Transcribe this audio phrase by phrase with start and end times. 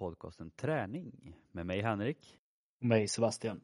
[0.00, 2.38] podcasten Träning med mig Henrik.
[2.78, 3.60] Och mig Sebastian.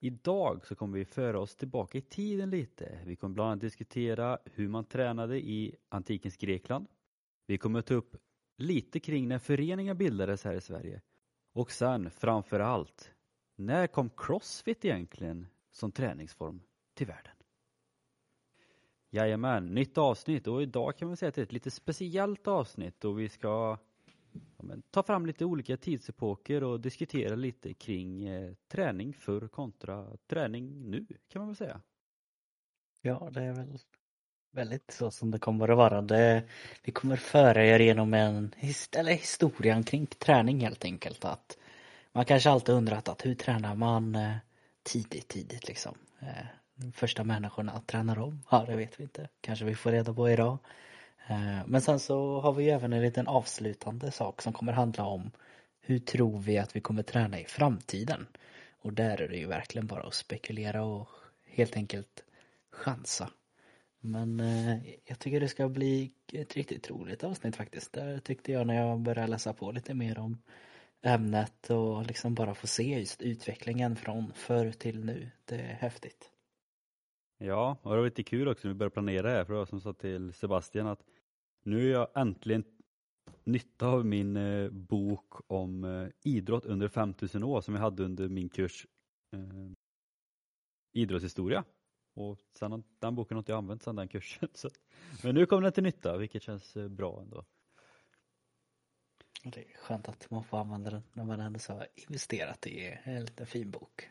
[0.00, 2.98] Idag så kommer vi föra oss tillbaka i tiden lite.
[3.06, 6.86] Vi kommer bland annat diskutera hur man tränade i antikens Grekland.
[7.46, 8.16] Vi kommer ta upp
[8.56, 11.02] lite kring när föreningar bildades här i Sverige.
[11.52, 13.14] Och sen framför allt,
[13.56, 16.62] när kom Crossfit egentligen som träningsform
[16.94, 17.34] till världen?
[19.10, 23.04] Jajamän, nytt avsnitt och idag kan man säga att det är ett lite speciellt avsnitt
[23.04, 23.78] och vi ska
[24.32, 30.16] ja, men, ta fram lite olika tidsepoker och diskutera lite kring eh, träning förr kontra
[30.26, 31.80] träning nu kan man väl säga.
[33.02, 33.78] Ja, det är väl
[34.50, 36.02] väldigt så som det kommer att vara.
[36.02, 36.42] Det,
[36.82, 38.54] vi kommer föra er genom en
[38.96, 41.24] eller historia kring träning helt enkelt.
[41.24, 41.58] Att
[42.12, 44.36] man kanske alltid undrat att hur tränar man eh,
[44.82, 45.94] tidigt, tidigt liksom.
[46.20, 48.42] Eh, första människorna tränar om?
[48.50, 49.28] Ja, det vet vi inte.
[49.40, 50.58] Kanske vi får reda på idag.
[51.28, 55.04] Eh, men sen så har vi ju även en liten avslutande sak som kommer handla
[55.04, 55.30] om
[55.80, 58.26] hur tror vi att vi kommer träna i framtiden?
[58.80, 61.08] Och där är det ju verkligen bara att spekulera och
[61.46, 62.24] helt enkelt
[62.70, 63.30] chansa.
[64.00, 67.92] Men eh, jag tycker det ska bli ett riktigt roligt avsnitt faktiskt.
[67.92, 70.38] Det tyckte jag när jag började läsa på lite mer om
[71.02, 75.30] ämnet och liksom bara få se just utvecklingen från förr till nu.
[75.44, 76.30] Det är häftigt.
[77.38, 79.66] Ja, och det var lite kul också när vi började planera här för det var
[79.66, 81.02] som sa till Sebastian att
[81.68, 82.64] nu är jag äntligen
[83.44, 88.28] nytta av min eh, bok om eh, idrott under 5000 år som jag hade under
[88.28, 88.86] min kurs
[89.32, 89.70] eh,
[90.92, 91.64] idrottshistoria.
[92.14, 94.48] Och sen den boken har inte jag använt sedan den kursen.
[94.54, 94.68] Så.
[95.22, 97.44] Men nu kommer den till nytta vilket känns eh, bra ändå.
[99.44, 103.20] Det är skönt att man får använda den när man ändå har investerat i en
[103.20, 104.10] liten fin bok.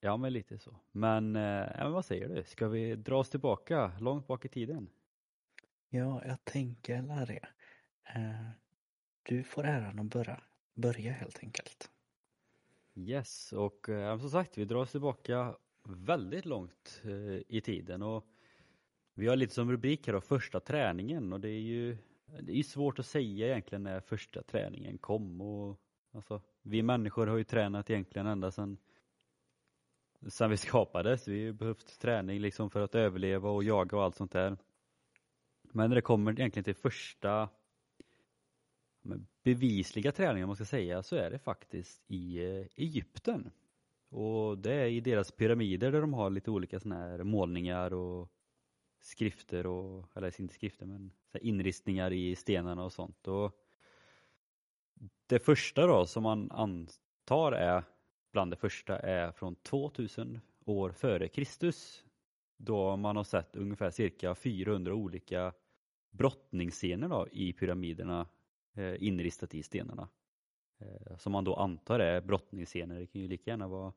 [0.00, 0.76] Ja, men lite så.
[0.92, 2.44] Men, eh, men vad säger du?
[2.44, 4.90] Ska vi dra oss tillbaka långt bak i tiden?
[5.94, 7.48] Ja, jag tänker det.
[8.14, 8.50] Eh,
[9.22, 10.40] du får äran att börja,
[10.74, 11.90] börja helt enkelt.
[12.94, 18.26] Yes, och eh, som sagt, vi drar oss tillbaka väldigt långt eh, i tiden och
[19.14, 21.96] vi har lite som rubrik här då, första träningen och det är ju
[22.40, 25.80] det är svårt att säga egentligen när första träningen kom och
[26.12, 28.78] alltså vi människor har ju tränat egentligen ända sedan
[30.28, 31.28] sen vi skapades.
[31.28, 34.56] Vi har behövt träning liksom för att överleva och jaga och allt sånt där.
[35.72, 37.48] Men när det kommer egentligen till första
[39.42, 43.50] bevisliga träningen man ska säga så är det faktiskt i eh, Egypten.
[44.08, 48.28] Och det är i deras pyramider där de har lite olika såna här målningar och
[49.00, 53.28] skrifter och, eller inte skrifter men inristningar i stenarna och sånt.
[53.28, 53.52] Och
[55.26, 57.84] det första då som man antar är
[58.32, 62.04] bland det första är från 2000 år före Kristus.
[62.56, 65.52] Då man har sett ungefär cirka 400 olika
[66.12, 68.26] brottningsscener då, i pyramiderna
[68.74, 70.08] eh, inristat i stenarna.
[70.78, 72.98] Eh, som man då antar är brottningsscener.
[72.98, 73.92] Det kan ju lika gärna vara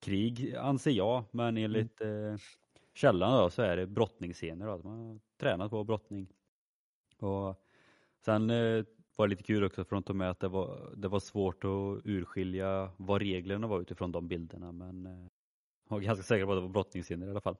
[0.00, 2.32] krig anser jag, men enligt mm.
[2.32, 2.40] eh,
[2.94, 4.66] källan då, så är det brottningsscener.
[4.66, 4.82] Då.
[4.88, 6.28] Man har tränat på brottning.
[7.18, 7.66] Och
[8.24, 8.84] sen eh,
[9.16, 12.06] var lite kul också för att ta med att det var, det var svårt att
[12.06, 15.26] urskilja vad reglerna var utifrån de bilderna men eh,
[15.88, 17.56] jag var ganska säker på att det var brottningsscener i alla fall.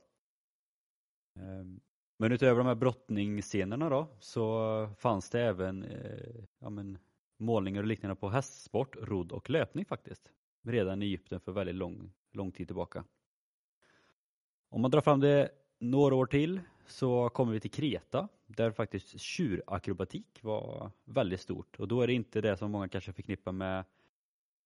[2.22, 6.98] Men utöver de här brottningsscenerna då så fanns det även eh, ja, men,
[7.38, 10.30] målningar och liknande på hästsport, rodd och löpning faktiskt.
[10.62, 13.04] Redan i Egypten för väldigt lång, lång tid tillbaka.
[14.68, 19.20] Om man drar fram det några år till så kommer vi till Kreta där faktiskt
[19.20, 23.84] tjurakrobatik var väldigt stort och då är det inte det som många kanske förknippar med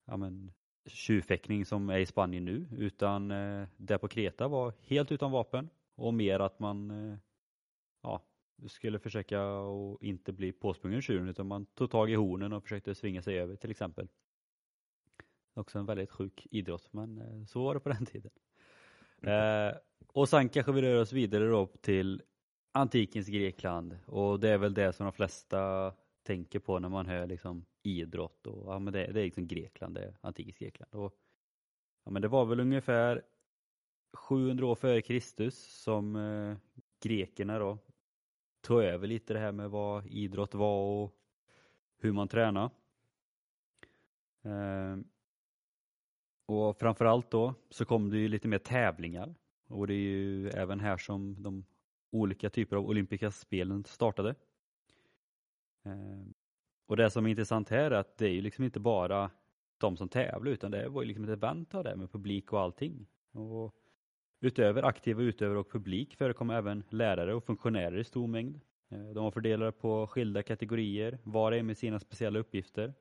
[0.07, 0.53] ja, men,
[0.87, 5.69] tjurfäktning som är i Spanien nu utan eh, det på Kreta var helt utan vapen
[5.95, 7.19] och mer att man eh,
[8.03, 8.23] ja,
[8.69, 12.95] skulle försöka att inte bli påsprungen tjuren utan man tog tag i hornen och försökte
[12.95, 14.09] svinga sig över till exempel.
[15.55, 18.31] Också en väldigt sjuk idrott men eh, så var det på den tiden.
[19.23, 19.77] Eh,
[20.13, 22.23] och sen kanske vi rör oss vidare då till
[22.73, 25.93] antikens Grekland och det är väl det som de flesta
[26.23, 29.95] tänker på när man hör liksom idrott och ja men det, det är liksom Grekland,
[29.95, 30.95] det är antikens Grekland.
[30.95, 31.15] Och,
[32.05, 33.23] ja men det var väl ungefär
[34.13, 36.57] 700 år före Kristus som eh,
[37.03, 37.79] grekerna då
[38.67, 41.17] tog över lite det här med vad idrott var och
[41.99, 42.71] hur man tränar.
[44.43, 44.97] Eh,
[46.47, 49.35] och framförallt då så kom det ju lite mer tävlingar
[49.69, 51.65] och det är ju även här som de
[52.11, 54.35] olika typer av olympiska spelen startade.
[55.85, 56.27] Eh,
[56.87, 59.31] och det som är intressant här är att det är ju liksom inte bara
[59.79, 62.61] de som tävlar utan det var ju liksom ett event av det med publik och
[62.61, 63.07] allting.
[63.33, 63.75] Och
[64.41, 68.61] utöver aktiva utövare och publik förekom även lärare och funktionärer i stor mängd.
[68.91, 72.95] Eh, de var fördelade på skilda kategorier, var och en med sina speciella uppgifter.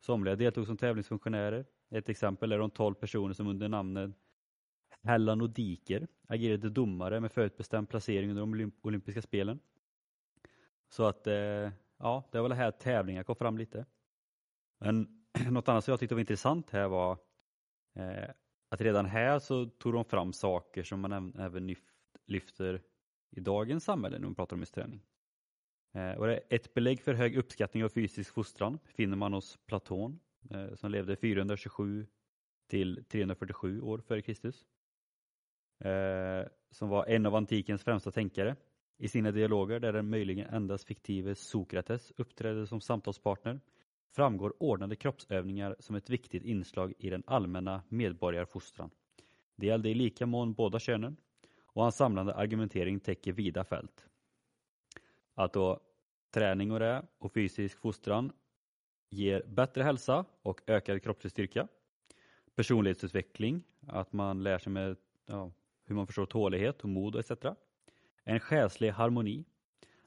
[0.00, 1.66] Somliga deltog som tävlingsfunktionärer.
[1.90, 4.10] Ett exempel är de 12 personer som under namnet
[5.02, 9.60] Hellan och Diker agerade domare med förutbestämd placering under de olympiska spelen.
[10.88, 13.86] Så att, eh, ja, det var väl här tävlingar kom fram lite.
[14.78, 17.18] Men något annat som jag tyckte var intressant här var
[17.94, 18.30] eh,
[18.70, 21.76] att redan här så tog de fram saker som man även
[22.26, 22.82] lyfter
[23.30, 25.02] i dagens samhälle när man pratar om missträning.
[25.92, 30.20] Eh, och ett belägg för hög uppskattning av fysisk fostran finner man hos Platon
[30.50, 32.06] eh, som levde 427
[32.68, 34.66] till 347 år före Kristus.
[35.78, 38.56] Eh, som var en av antikens främsta tänkare
[38.98, 43.60] i sina dialoger där den möjligen endast fiktive Sokrates uppträdde som samtalspartner
[44.10, 48.90] framgår ordnade kroppsövningar som ett viktigt inslag i den allmänna medborgarfostran.
[49.56, 51.16] Det gällde i lika mån båda könen
[51.62, 54.06] och hans samlande argumentering täcker vida fält.
[55.34, 55.80] Att då
[56.30, 58.32] träning och det och fysisk fostran
[59.10, 61.68] ger bättre hälsa och ökad kroppslig styrka.
[62.54, 64.96] Personlighetsutveckling, att man lär sig med
[65.26, 65.52] ja,
[65.84, 67.32] hur man förstår tålighet och mod etc
[68.24, 69.44] en själslig harmoni,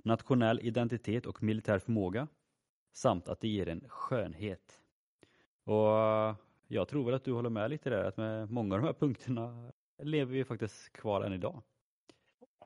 [0.04, 2.28] nationell identitet och militär förmåga
[2.94, 4.80] samt att det ger en skönhet.
[5.64, 5.88] Och
[6.68, 8.94] jag tror väl att du håller med lite där att med många av de här
[8.94, 9.72] punkterna
[10.04, 11.62] lever vi faktiskt kvar än idag.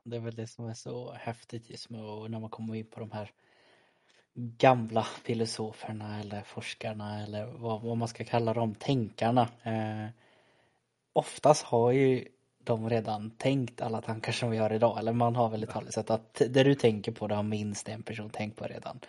[0.04, 3.00] Det är väl det som är så häftigt just med när man kommer in på
[3.00, 3.30] de här
[4.34, 9.48] gamla filosoferna eller forskarna eller vad, vad man ska kalla dem, tänkarna.
[9.62, 10.08] Eh,
[11.12, 12.28] oftast har ju
[12.58, 14.98] de redan tänkt alla tankar som vi har idag.
[14.98, 18.02] Eller man har väl ett talesätt att det du tänker på det har minst en
[18.02, 19.00] person tänkt på redan.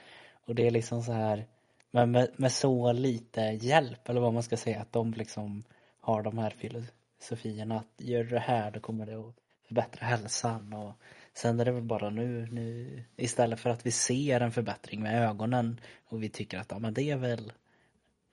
[0.49, 1.45] Och det är liksom så här,
[1.91, 5.63] men med, med så lite hjälp eller vad man ska säga att de liksom
[5.99, 9.35] har de här filosofierna att gör det här då kommer det att
[9.67, 10.93] förbättra hälsan och
[11.33, 15.29] sen är det väl bara nu, nu istället för att vi ser en förbättring med
[15.29, 17.51] ögonen och vi tycker att ja men det är väl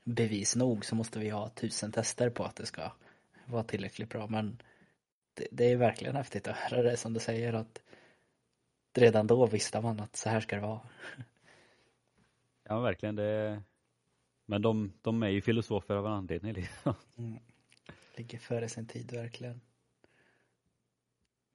[0.05, 2.93] bevis nog så måste vi ha tusen tester på att det ska
[3.47, 4.63] vara tillräckligt bra men
[5.35, 7.81] det, det är verkligen häftigt att höra det som du säger att
[8.95, 10.81] redan då visste man att så här ska det vara.
[12.69, 13.17] Ja, verkligen.
[13.17, 13.63] Det...
[14.47, 16.53] Men de, de är ju filosofer av en anledning.
[16.53, 16.95] Liksom.
[17.19, 17.39] Mm.
[18.17, 19.61] Ligger före sin tid, verkligen.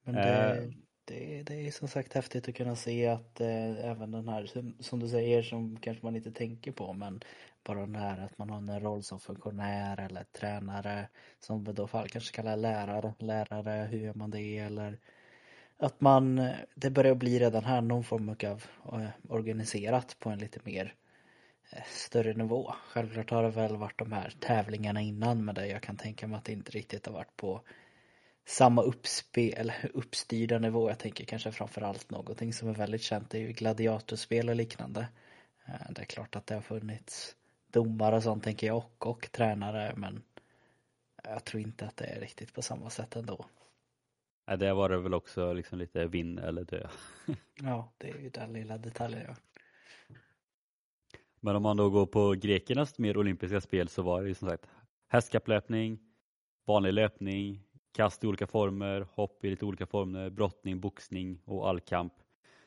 [0.04, 0.70] Men det, äh...
[1.04, 4.74] det, det är som sagt häftigt att kunna se att eh, även den här, som,
[4.80, 7.20] som, du säger, som kanske man inte tänker på, men
[7.64, 11.08] bara den här att man har en roll som funktionär eller tränare
[11.40, 14.98] som vi då fall kanske kallar lärare, lärare, hur gör man det eller
[15.76, 20.60] att man, det börjar bli redan här någon form av eh, organiserat på en lite
[20.64, 20.94] mer
[21.86, 22.74] större nivå.
[22.88, 26.38] Självklart har det väl varit de här tävlingarna innan men det jag kan tänka mig
[26.38, 27.60] att det inte riktigt har varit på
[28.44, 30.88] samma uppspe, eller uppstyrda nivå.
[30.88, 35.08] Jag tänker kanske framförallt någonting som är väldigt känt det är ju gladiatorspel och liknande.
[35.66, 37.36] Eh, det är klart att det har funnits
[37.72, 40.22] domare och sånt tänker jag och, och tränare men
[41.24, 43.46] jag tror inte att det är riktigt på samma sätt ändå.
[44.46, 46.88] Nej, det var det väl också liksom lite vinn eller dö.
[47.62, 49.24] ja, det är ju den lilla detaljen.
[49.26, 49.34] Ja.
[51.44, 54.48] Men om man då går på grekernas mer olympiska spel så var det ju som
[54.48, 54.68] sagt
[55.08, 55.98] hästkapplöpning,
[56.66, 62.12] vanlig löpning, kast i olika former, hopp i lite olika former, brottning, boxning och allkamp.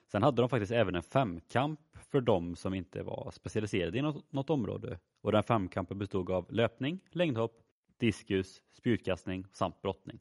[0.07, 4.31] Sen hade de faktiskt även en femkamp för de som inte var specialiserade i något,
[4.31, 4.99] något område.
[5.21, 7.61] Och den femkampen bestod av löpning, längdhopp,
[7.97, 10.19] diskus, spjutkastning samt brottning.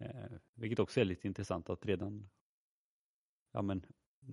[0.00, 2.28] Eh, vilket också är lite intressant att redan
[3.52, 3.82] ja, men,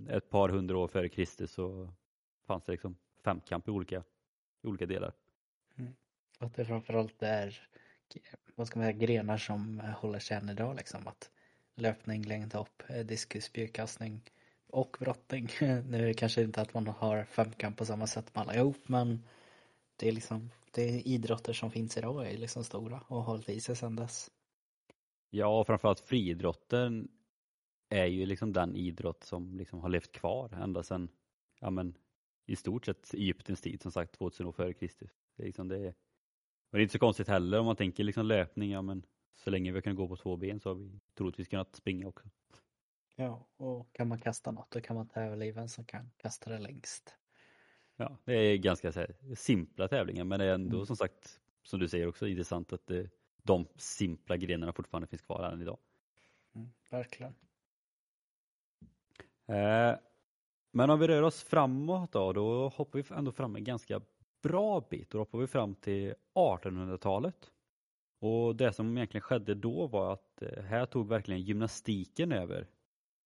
[0.09, 1.93] ett par hundra år före Kristus så
[2.47, 4.03] fanns det liksom femkamp i olika,
[4.63, 5.13] olika delar.
[5.77, 5.95] Mm.
[6.39, 7.67] Och det framförallt är
[8.55, 11.07] vad ska man säga, grenar som håller sig än idag liksom.
[11.07, 11.31] Att
[11.75, 14.21] löpning, längdhopp, eh, diskus, spjutkastning
[14.67, 15.49] och brottning.
[15.59, 18.87] Nu är det kanske inte att man har femkamp på samma sätt med alla ihop
[18.87, 19.23] men
[19.95, 23.49] det är liksom det är idrotter som finns idag är liksom stora och har hållit
[23.49, 24.31] i sig sedan dess.
[25.29, 27.07] Ja, och framförallt friidrotten
[27.89, 31.09] är ju liksom den idrott som liksom har levt kvar ända sedan,
[31.59, 31.97] ja men
[32.45, 35.11] i stort sett Egyptens tid som sagt 2000 år före Kristus.
[35.35, 35.87] Det är, liksom det,
[36.69, 39.49] och det är inte så konstigt heller om man tänker liksom löpning, ja men så
[39.49, 42.29] länge vi kan gå på två ben så har vi troligtvis kunnat springa också.
[43.15, 46.49] Ja, och kan man kasta något då kan man tävla i vem som kan kasta
[46.49, 47.15] det längst.
[47.95, 50.85] Ja, det är ganska här, simpla tävlingar men det är ändå mm.
[50.85, 53.09] som sagt, som du säger också, intressant att det,
[53.43, 55.77] de simpla grenarna fortfarande finns kvar än idag.
[56.55, 57.35] Mm, verkligen.
[59.47, 59.95] Eh,
[60.75, 64.01] men om vi rör oss framåt då, då hoppar vi ändå fram en ganska
[64.41, 65.09] bra bit.
[65.09, 67.51] Då hoppar vi fram till 1800-talet.
[68.19, 72.67] Och det som egentligen skedde då var att eh, här tog verkligen gymnastiken över.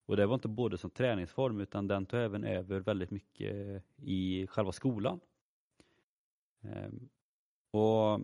[0.06, 3.82] Och det var inte både som träningsform utan den tog även över väldigt mycket eh,
[4.08, 5.20] i själva skolan.
[6.62, 7.10] Ehm,
[7.72, 8.22] och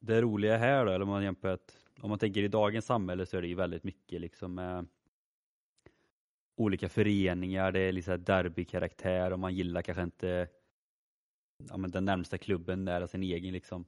[0.00, 3.26] det roliga här då, eller om man jämför att om man tänker i dagens samhälle
[3.26, 4.86] så är det ju väldigt mycket liksom med
[6.58, 10.48] olika föreningar, det är liksom derbykaraktär och man gillar kanske inte
[11.68, 13.84] ja, men den närmsta klubben nära sin egen liksom.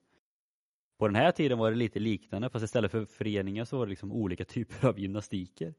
[0.99, 3.91] På den här tiden var det lite liknande fast istället för föreningar så var det
[3.91, 5.75] liksom olika typer av gymnastiker.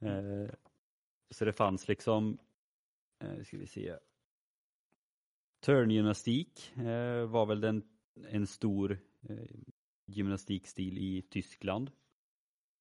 [0.00, 0.54] Eh,
[1.30, 2.38] så det fanns liksom,
[3.24, 3.96] eh, ska vi se,
[5.60, 7.82] Turngymnastik eh, var väl den,
[8.28, 9.56] en stor eh,
[10.06, 11.90] gymnastikstil i Tyskland.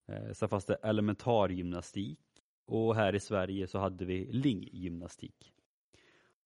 [0.08, 2.33] Eh, sen fanns det elementargymnastik
[2.66, 5.54] och här i Sverige så hade vi linggymnastik.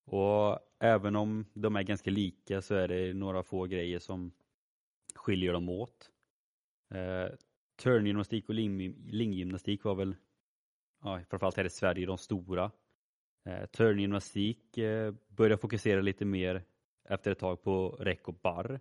[0.04, 4.32] Och även om de är ganska lika så är det några få grejer som
[5.14, 6.10] skiljer dem åt.
[6.90, 7.34] Eh,
[7.76, 10.16] turngymnastik och linggymnastik var väl,
[11.02, 12.70] ja, framförallt här i Sverige, de stora.
[13.44, 16.62] Eh, turngymnastik eh, började fokusera lite mer
[17.04, 18.80] efter ett tag på räck och barr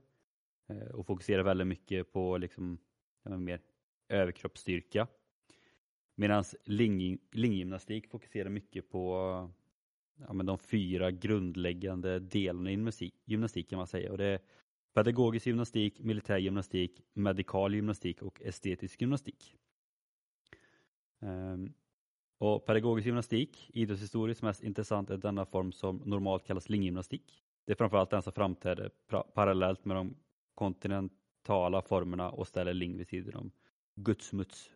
[0.69, 2.77] eh, och fokusera väldigt mycket på liksom,
[3.23, 3.61] mer
[4.09, 5.07] överkroppsstyrka.
[6.19, 6.43] Medan
[7.31, 9.13] linggymnastik fokuserar mycket på
[10.17, 14.11] ja, men de fyra grundläggande delarna i gymnastik kan man säga.
[14.11, 14.39] Och det är
[14.93, 19.55] pedagogisk gymnastik, militär gymnastik, medikal gymnastik och estetisk gymnastik.
[21.19, 21.73] Um,
[22.37, 27.43] och pedagogisk gymnastik, idrottshistoriskt mest intressant är denna form som normalt kallas linggymnastik.
[27.65, 28.91] Det är framförallt den som framträder
[29.33, 30.15] parallellt med de
[30.55, 33.51] kontinentala formerna och ställer ling vid sidan om
[33.95, 34.71] Gudsmuts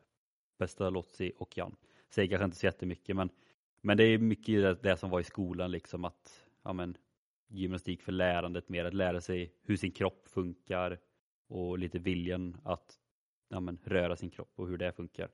[0.61, 1.75] bästa Lotsi och Jan.
[2.09, 3.29] Säger kanske inte så jättemycket men,
[3.81, 6.97] men det är mycket det, det som var i skolan liksom att ja, men,
[7.47, 10.99] gymnastik för lärandet mer, att lära sig hur sin kropp funkar
[11.47, 12.99] och lite viljan att
[13.49, 15.29] ja, men, röra sin kropp och hur det funkar.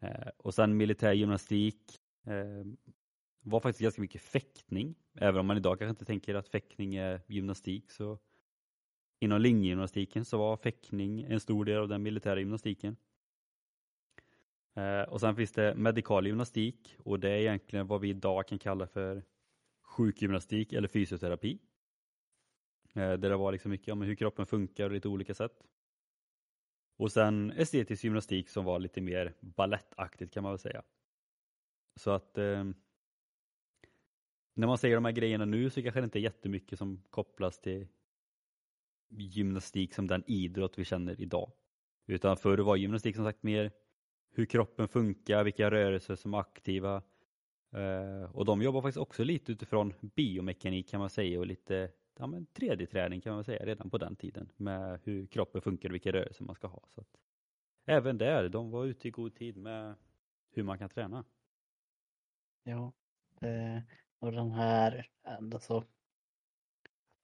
[0.00, 2.64] Eh, och sen militär gymnastik eh,
[3.42, 4.94] var faktiskt ganska mycket fäktning.
[5.14, 8.18] Även om man idag kanske inte tänker att fäktning är gymnastik så
[9.20, 12.96] inom linjegymnastiken så var fäktning en stor del av den militära gymnastiken.
[14.76, 18.58] Eh, och sen finns det medikal gymnastik och det är egentligen vad vi idag kan
[18.58, 19.22] kalla för
[19.82, 21.58] sjukgymnastik eller fysioterapi.
[22.94, 25.66] Eh, där det var liksom mycket om hur kroppen funkar och lite olika sätt.
[26.96, 30.82] Och sen estetisk gymnastik som var lite mer ballettaktigt kan man väl säga.
[31.96, 32.64] Så att eh,
[34.54, 37.60] när man säger de här grejerna nu så kanske det inte är jättemycket som kopplas
[37.60, 37.86] till
[39.08, 41.52] gymnastik som den idrott vi känner idag.
[42.06, 43.72] Utan förr var gymnastik som sagt mer
[44.36, 47.02] hur kroppen funkar, vilka rörelser som är aktiva.
[47.72, 52.26] Eh, och de jobbar faktiskt också lite utifrån biomekanik kan man säga och lite ja,
[52.54, 56.44] 3D-träning kan man säga redan på den tiden med hur kroppen funkar och vilka rörelser
[56.44, 56.82] man ska ha.
[56.94, 57.16] Så att,
[57.86, 59.94] även där, de var ute i god tid med
[60.50, 61.24] hur man kan träna.
[62.62, 62.92] Ja,
[63.40, 63.82] eh,
[64.18, 65.84] och den här, ändå så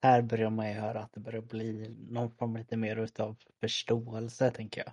[0.03, 4.51] här börjar man ju höra att det börjar bli någon form lite mer utav förståelse
[4.51, 4.93] tänker jag.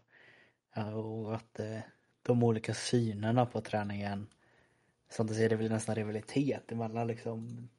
[0.76, 1.80] Ja, och att eh,
[2.30, 4.28] de olika synerna på träningen,
[5.10, 7.70] som du säger, det blir nästan rivalitet emellan liksom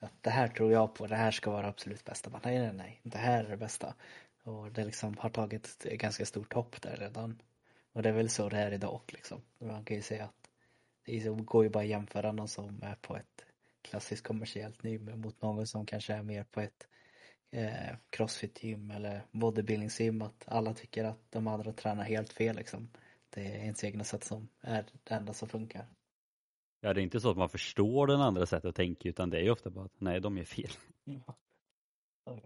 [0.00, 2.30] att det här tror jag på, det här ska vara absolut bästa.
[2.30, 3.94] Men nej, nej, nej, det här är det bästa.
[4.42, 7.42] Och det liksom har tagit ett ganska stort hopp där redan.
[7.92, 9.40] Och det är väl så det är idag liksom.
[9.58, 10.50] Man kan ju säga att
[11.04, 13.44] det går ju bara att jämföra någon som är på ett
[13.82, 16.86] klassiskt kommersiellt gym mot någon som kanske är mer på ett
[17.50, 20.22] eh, crossfit-gym eller bodybuilding-gym.
[20.22, 22.90] Att alla tycker att de andra tränar helt fel liksom.
[23.30, 25.86] Det är ens egna sätt som är det enda som funkar.
[26.80, 29.38] Ja, det är inte så att man förstår den andra sättet att tänka utan det
[29.38, 30.70] är ju ofta bara att nej, de är fel.
[32.24, 32.40] Ja.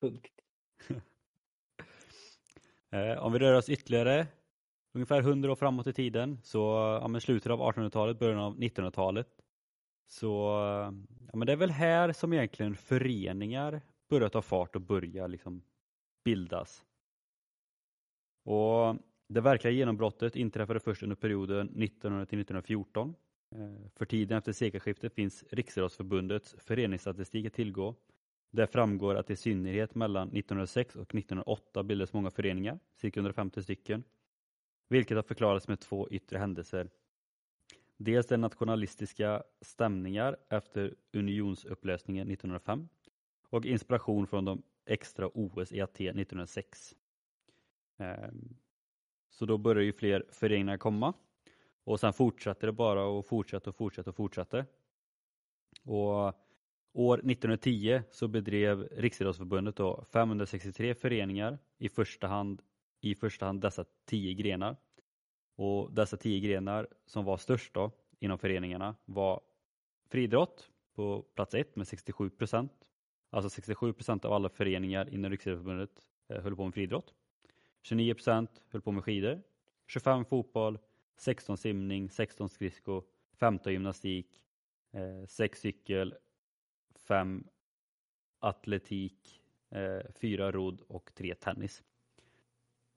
[0.00, 0.32] Punkt.
[2.90, 4.26] Eh, om vi rör oss ytterligare
[4.92, 6.58] ungefär 100 år framåt i tiden, så
[7.02, 9.28] ja, men slutet av 1800-talet, början av 1900-talet.
[10.06, 10.26] Så
[11.32, 15.62] ja, men det är väl här som egentligen föreningar börjar ta fart och börjar liksom
[16.24, 16.84] bildas.
[18.44, 18.96] Och
[19.28, 23.14] det verkliga genombrottet inträffade först under perioden 1900 till 1914
[23.50, 27.94] eh, för tiden efter sekelskiftet finns Riksidrottsförbundets föreningsstatistik att tillgå.
[28.50, 34.04] Där framgår att i synnerhet mellan 1906 och 1908 bildades många föreningar, cirka 150 stycken,
[34.88, 36.90] vilket har förklarats med två yttre händelser.
[37.96, 42.88] Dels den nationalistiska stämningar efter unionsupplösningen 1905
[43.48, 46.94] och inspiration från de extra OS i Aten 1906.
[49.32, 51.14] Så då började ju fler föreningar komma
[51.84, 54.66] och sen fortsatte det bara och fortsatte och fortsatte och fortsatte.
[55.84, 56.34] Och
[56.92, 62.62] år 1910 så bedrev Riksidrottsförbundet då 563 föreningar i första hand,
[63.00, 64.76] i första hand dessa tio grenar.
[65.56, 69.40] Och dessa tio grenar som var störst då inom föreningarna var
[70.10, 72.72] friidrott på plats ett med 67 procent.
[73.30, 77.14] Alltså 67 procent av alla föreningar inom Riksidrottsförbundet eh, höll på med friidrott.
[77.82, 79.42] 29 procent höll på med skidor.
[79.86, 80.78] 25 fotboll,
[81.16, 83.02] 16 simning, 16 skridsko,
[83.40, 84.42] 15 gymnastik,
[84.92, 86.14] eh, 6 cykel,
[87.08, 87.44] 5
[88.38, 91.82] atletik, eh, 4 rodd och 3 tennis.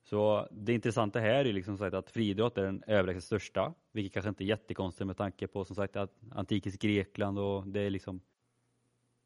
[0.04, 4.30] Så det intressanta här är liksom sagt att friidrott är den överlägset största, vilket kanske
[4.30, 8.22] inte är jättekonstigt med tanke på som sagt att antikens Grekland och det är liksom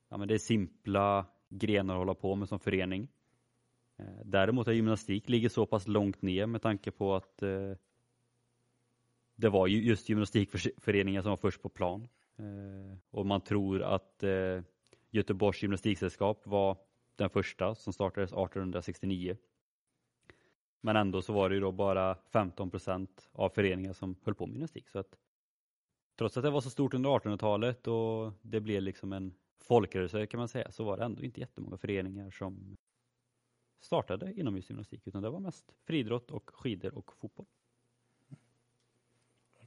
[0.09, 3.07] ja, men det är simpla grenar att hålla på med som förening.
[3.99, 7.73] Eh, däremot att gymnastik ligger så pass långt ner med tanke på att eh,
[9.35, 12.07] det var ju just gymnastikföreningen som var först på plan.
[12.37, 14.61] Eh, och man tror att eh,
[15.09, 16.77] Göteborgs gymnastiksällskap var
[17.15, 19.37] den första som startades 1869.
[20.81, 24.45] Men ändå så var det ju då bara 15 procent av föreningar som höll på
[24.45, 24.89] med gymnastik.
[24.89, 25.17] Så att,
[26.17, 30.37] trots att det var så stort under 1800-talet och det blev liksom en folkrörelse kan
[30.37, 32.77] man säga så var det ändå inte jättemånga föreningar som
[33.79, 37.45] startade inom just gymnastik utan det var mest friidrott och skidor och fotboll.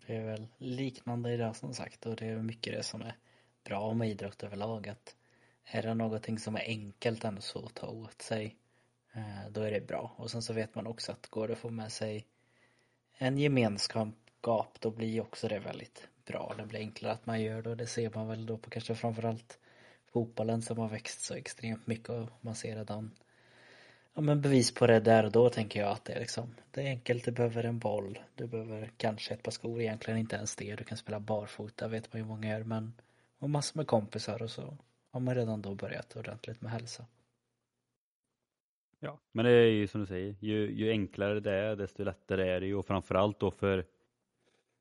[0.07, 3.17] Det är väl liknande i det som sagt och det är mycket det som är
[3.65, 5.17] bra med idrott överlag att
[5.65, 8.57] är det någonting som är enkelt ändå så att ta åt sig
[9.13, 11.59] eh, då är det bra och sen så vet man också att går det att
[11.59, 12.27] få med sig
[13.13, 16.55] en gemenskap då blir också det väldigt bra.
[16.59, 18.95] Det blir enklare att man gör det och det ser man väl då på kanske
[18.95, 19.59] framförallt
[20.07, 23.11] fotbollen som har växt så extremt mycket och man ser redan
[24.15, 26.83] ja, men bevis på det där och då tänker jag att det är liksom det
[26.83, 30.57] är enkelt, du behöver en boll, du behöver kanske ett par skor, egentligen inte ens
[30.57, 32.93] det, du kan spela barfota vet man ju många gör men
[33.39, 34.77] och massor med kompisar och så
[35.11, 37.07] har man redan då börjat ordentligt med hälsa.
[39.01, 42.49] Ja, men det är ju som du säger, ju, ju enklare det är desto lättare
[42.49, 43.85] är det ju och framförallt då för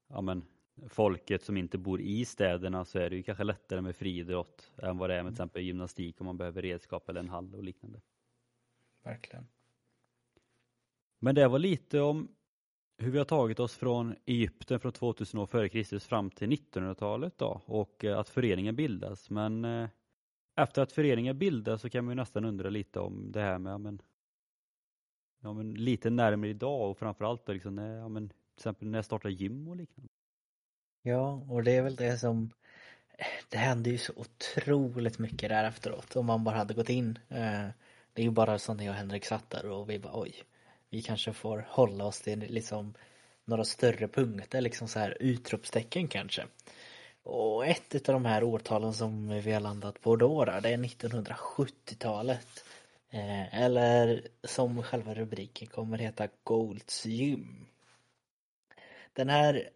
[0.08, 0.46] ja, men,
[0.89, 4.98] folket som inte bor i städerna så är det ju kanske lättare med friidrott än
[4.98, 7.63] vad det är med till exempel gymnastik om man behöver redskap eller en hall och
[7.63, 8.02] liknande.
[9.04, 9.48] Verkligen.
[11.20, 12.36] Men det var lite om
[12.98, 17.38] hur vi har tagit oss från Egypten från 2000 år före Kristus fram till 1900-talet
[17.38, 19.30] då och eh, att föreningen bildas.
[19.30, 19.90] Men eh,
[20.56, 23.74] efter att föreningen bildas så kan man ju nästan undra lite om det här med
[23.74, 24.02] ja, men,
[25.42, 28.98] ja, men lite närmare idag och framförallt då liksom, när, ja, men, till exempel när
[28.98, 30.10] jag startar gym och liknande.
[31.02, 32.52] Ja, och det är väl det som
[33.50, 37.20] det hände ju så otroligt mycket där efteråt om man bara hade gått in.
[38.13, 40.43] Det är ju bara så när jag och Henrik satt där och vi bara oj,
[40.89, 42.93] vi kanske får hålla oss till liksom
[43.45, 46.43] några större punkter, liksom så här utropstecken kanske.
[47.24, 52.63] Och ett av de här årtalen som vi har landat på då, det är 1970-talet.
[53.13, 57.65] Eh, eller som själva rubriken kommer heta Golds gym.
[59.13, 59.69] Den här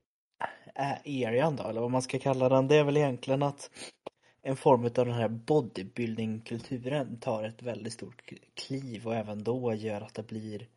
[0.75, 3.69] eh, arean då, eller vad man ska kalla den, det är väl egentligen att
[4.47, 8.21] en form av den här bodybuilding-kulturen tar ett väldigt stort
[8.55, 10.67] kliv och även då gör att det blir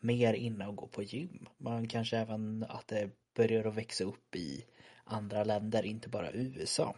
[0.00, 1.48] mer inne att gå på gym.
[1.58, 4.64] Man kanske även att det börjar att växa upp i
[5.04, 6.94] andra länder, inte bara USA.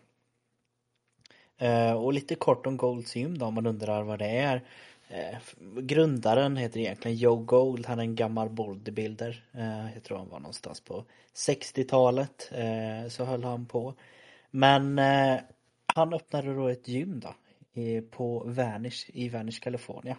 [1.58, 4.62] Eh, och lite kort om Golds gym då om man undrar vad det är.
[5.08, 5.38] Eh,
[5.80, 9.44] grundaren heter egentligen Joe Gold, han är en gammal bodybuilder.
[9.52, 12.52] Eh, jag tror han var någonstans på 60-talet
[13.08, 13.94] så höll han på.
[14.50, 15.00] Men
[15.94, 17.34] han öppnade då ett gym då
[18.10, 20.16] på Vanish i Vanish, California.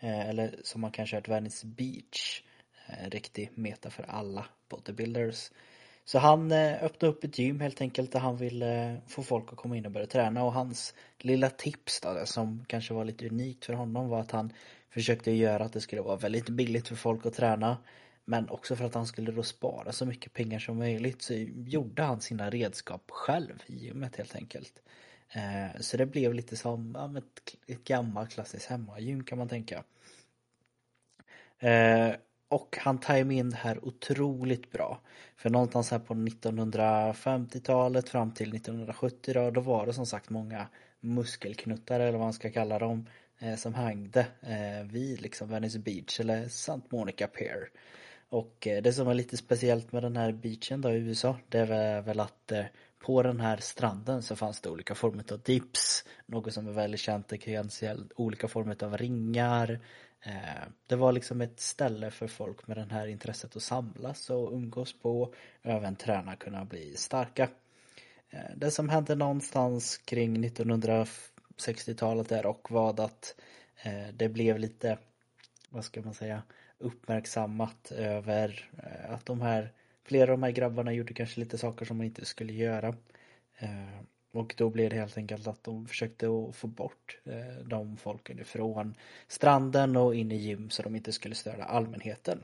[0.00, 2.42] Eh, eller som man kanske hört Venice Beach.
[2.86, 5.50] En riktig meta för alla bodybuilders.
[6.04, 9.58] Så han eh, öppnade upp ett gym helt enkelt där han ville få folk att
[9.58, 13.64] komma in och börja träna och hans lilla tips då, som kanske var lite unikt
[13.64, 14.52] för honom var att han
[14.90, 17.76] försökte göra att det skulle vara väldigt billigt för folk att träna
[18.24, 21.34] men också för att han skulle då spara så mycket pengar som möjligt så
[21.66, 24.82] gjorde han sina redskap själv i gymmet helt enkelt.
[25.32, 29.84] Eh, så det blev lite som ja, ett, ett gammalt klassiskt hemmagym kan man tänka.
[31.58, 32.14] Eh,
[32.48, 35.00] och han tajmade in det här otroligt bra.
[35.36, 40.68] För någonstans här på 1950-talet fram till 1970 då, då var det som sagt många
[41.00, 43.06] muskelknuttar eller vad man ska kalla dem
[43.38, 44.26] eh, som hängde
[44.84, 46.80] vid liksom Venice Beach eller St.
[46.88, 47.68] Monica Pier.
[48.28, 52.02] Och det som är lite speciellt med den här beachen då i USA det är
[52.02, 52.52] väl att
[53.06, 57.00] på den här stranden så fanns det olika former av dips, något som är väldigt
[57.00, 57.32] känt,
[58.16, 59.80] olika former av ringar.
[60.22, 64.52] Eh, det var liksom ett ställe för folk med det här intresset att samlas och
[64.52, 67.48] umgås på och även träna kunna bli starka.
[68.30, 73.34] Eh, det som hände någonstans kring 1960-talet där och var att
[73.82, 74.98] eh, det blev lite,
[75.70, 76.42] vad ska man säga,
[76.78, 78.70] uppmärksammat över
[79.08, 79.72] att de här
[80.06, 82.94] flera av de här grabbarna gjorde kanske lite saker som man inte skulle göra.
[83.58, 84.00] Eh,
[84.32, 88.38] och då blev det helt enkelt att de försökte att få bort eh, de folken
[88.38, 88.94] ifrån
[89.28, 92.42] stranden och in i gym så de inte skulle störa allmänheten.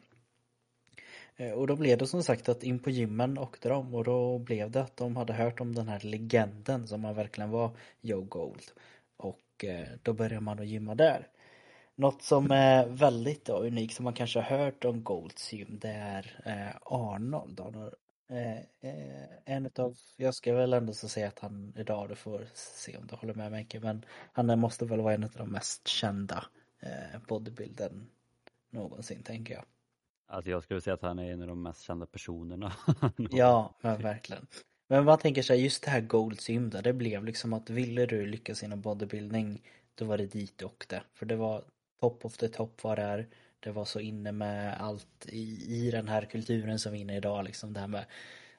[1.37, 4.39] Eh, och då blev det som sagt att in på gymmen åkte de och då
[4.39, 8.21] blev det att de hade hört om den här legenden som man verkligen var Joe
[8.25, 8.65] Gold.
[9.17, 9.65] Och
[10.03, 11.29] då började man att gymma där.
[11.95, 15.89] Något som är väldigt då, unikt som man kanske har hört om Golds gym det
[15.89, 17.61] är eh, Arnold.
[17.61, 17.95] Arnold
[19.45, 23.07] en utav, jag ska väl ändå så säga att han idag, du får se om
[23.07, 26.45] du håller med mig men han måste väl vara en av de mest kända
[27.29, 28.11] bodybuilden
[28.71, 29.65] någonsin tänker jag.
[30.27, 32.73] Alltså jag skulle säga att han är en av de mest kända personerna.
[33.31, 34.47] ja, men verkligen.
[34.89, 36.39] Men vad tänker så just det här Gold
[36.71, 39.63] där, det blev liksom att ville du lyckas inom bodybuilding
[39.95, 41.03] då var det dit du åkte.
[41.15, 41.65] För det var
[42.03, 43.27] top of the top var där.
[43.61, 47.15] Det var så inne med allt i, i den här kulturen som vi är inne
[47.15, 48.05] i idag liksom det här med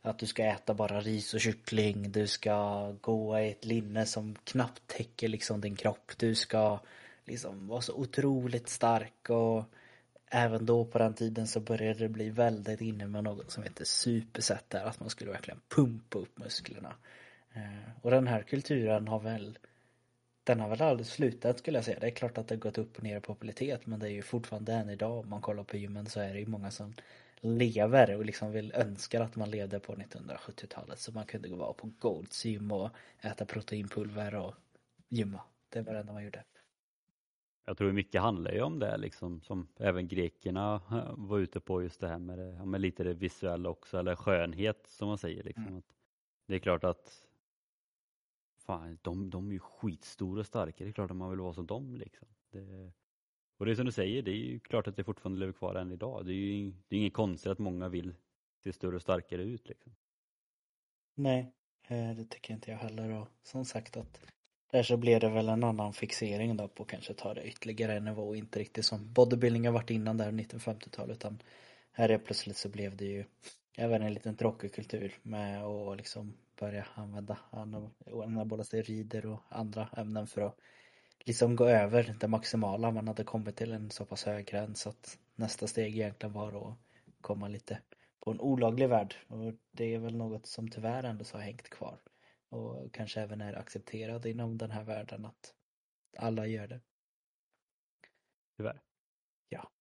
[0.01, 4.35] att du ska äta bara ris och kyckling, du ska gå i ett linne som
[4.43, 6.79] knappt täcker liksom din kropp, du ska
[7.25, 9.63] liksom vara så otroligt stark och
[10.29, 13.85] även då på den tiden så började det bli väldigt inne med något som heter
[13.85, 16.93] superset där, att man skulle verkligen pumpa upp musklerna.
[17.53, 19.57] Eh, och den här kulturen har väl
[20.43, 21.99] den har väl aldrig slutat skulle jag säga.
[21.99, 24.11] Det är klart att det har gått upp och ner i popularitet men det är
[24.11, 26.93] ju fortfarande än idag om man kollar på gymmen så är det ju många som
[27.41, 31.73] lever och liksom vill önska att man levde på 1970-talet så man kunde gå vara
[31.73, 32.89] på Golds gym och
[33.21, 34.53] äta proteinpulver och
[35.09, 35.41] gymma.
[35.69, 36.43] Det var det enda man gjorde.
[37.65, 41.83] Jag tror mycket handlar ju om det liksom som även grekerna eh, var ute på
[41.83, 45.43] just det här med, det, med lite det visuella också eller skönhet som man säger
[45.43, 45.67] liksom.
[45.67, 45.83] Mm.
[46.47, 47.22] det är klart att
[48.65, 51.53] fan, de, de är ju skitstora och starka, det är klart att man vill vara
[51.53, 52.27] som dem liksom.
[52.51, 52.91] Det,
[53.57, 55.75] och det är som du säger, det är ju klart att det fortfarande lever kvar
[55.75, 56.25] än idag.
[56.25, 58.15] Det är ju det är inget konstigt att många vill
[58.63, 59.95] se större och starkare ut liksom.
[61.15, 61.51] Nej,
[61.87, 64.19] eh, det tycker inte jag heller och som sagt att
[64.71, 68.05] där så blev det väl en annan fixering då på kanske ta det ytterligare en
[68.05, 71.39] nivå, inte riktigt som bodybuilding har varit innan där 1950-talet utan
[71.91, 73.25] här är plötsligt så blev det ju
[73.77, 77.37] även en liten tråkig kultur med att liksom börja använda
[78.13, 80.59] anabola steroider och andra ämnen för att
[81.25, 82.91] liksom gå över det maximala.
[82.91, 86.77] Man hade kommit till en så pass hög gräns att nästa steg egentligen var att
[87.21, 87.79] komma lite
[88.19, 91.69] på en olaglig värld och det är väl något som tyvärr ändå så har hängt
[91.69, 91.99] kvar
[92.49, 95.53] och kanske även är accepterad inom den här världen att
[96.17, 96.81] alla gör det.
[98.57, 98.81] Tyvärr.
[99.49, 99.71] Ja.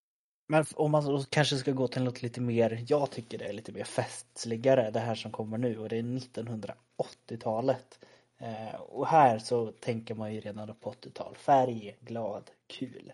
[0.46, 3.72] Men om man kanske ska gå till något lite mer, jag tycker det är lite
[3.72, 7.98] mer festligare det här som kommer nu och det är 1980-talet.
[8.38, 13.12] Eh, och här så tänker man ju redan på 80-tal, färg, glad, kul.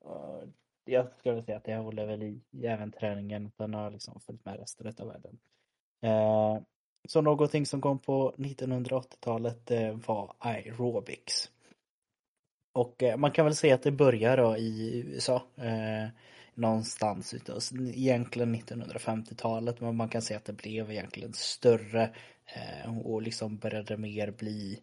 [0.00, 0.42] Och
[0.84, 4.58] jag skulle säga att det håller väl i även träningen, den har liksom följt med
[4.58, 5.38] resten av världen.
[6.00, 6.62] Eh,
[7.08, 11.50] så någonting som kom på 1980-talet eh, var aerobics.
[12.72, 15.42] Och eh, man kan väl säga att det börjar då i USA.
[15.56, 16.08] Eh,
[16.56, 17.60] Någonstans utav,
[17.94, 22.10] egentligen 1950-talet men man kan säga att det blev egentligen större
[22.46, 24.80] eh, och liksom började mer bli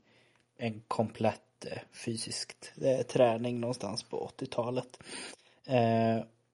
[0.57, 4.99] en komplett eh, fysisk eh, träning någonstans på 80-talet.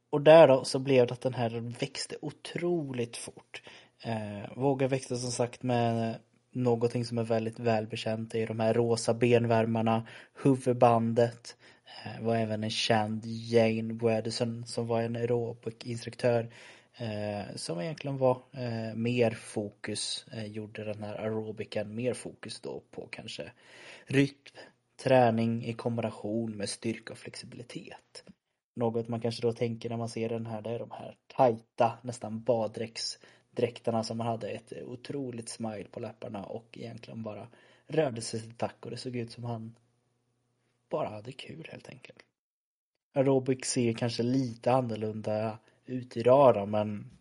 [0.10, 3.62] Och där då så blev det att den här växte otroligt fort.
[4.04, 6.16] Eh, vågar växa som sagt med
[6.52, 8.32] någonting som är väldigt välbekänt.
[8.32, 10.08] Det är de här rosa benvärmarna,
[10.44, 11.56] huvudbandet.
[12.06, 16.49] Eh, var även en känd Jane Wadison som var en aerobic-instruktör.
[16.93, 22.84] Eh, som egentligen var eh, mer fokus, eh, gjorde den här aerobiken mer fokus då
[22.91, 23.52] på kanske
[24.06, 24.58] rytm,
[25.04, 28.23] träning i kombination med styrka och flexibilitet.
[28.75, 31.97] Något man kanske då tänker när man ser den här, det är de här tajta,
[32.02, 33.19] nästan baddräkts
[33.52, 37.47] dräkterna som han hade ett otroligt smile på läpparna och egentligen bara
[37.88, 39.75] rörde sig till tack och det såg ut som han
[40.89, 42.19] bara hade kul helt enkelt.
[43.15, 47.12] Aerobic ser kanske lite annorlunda ut idag då, men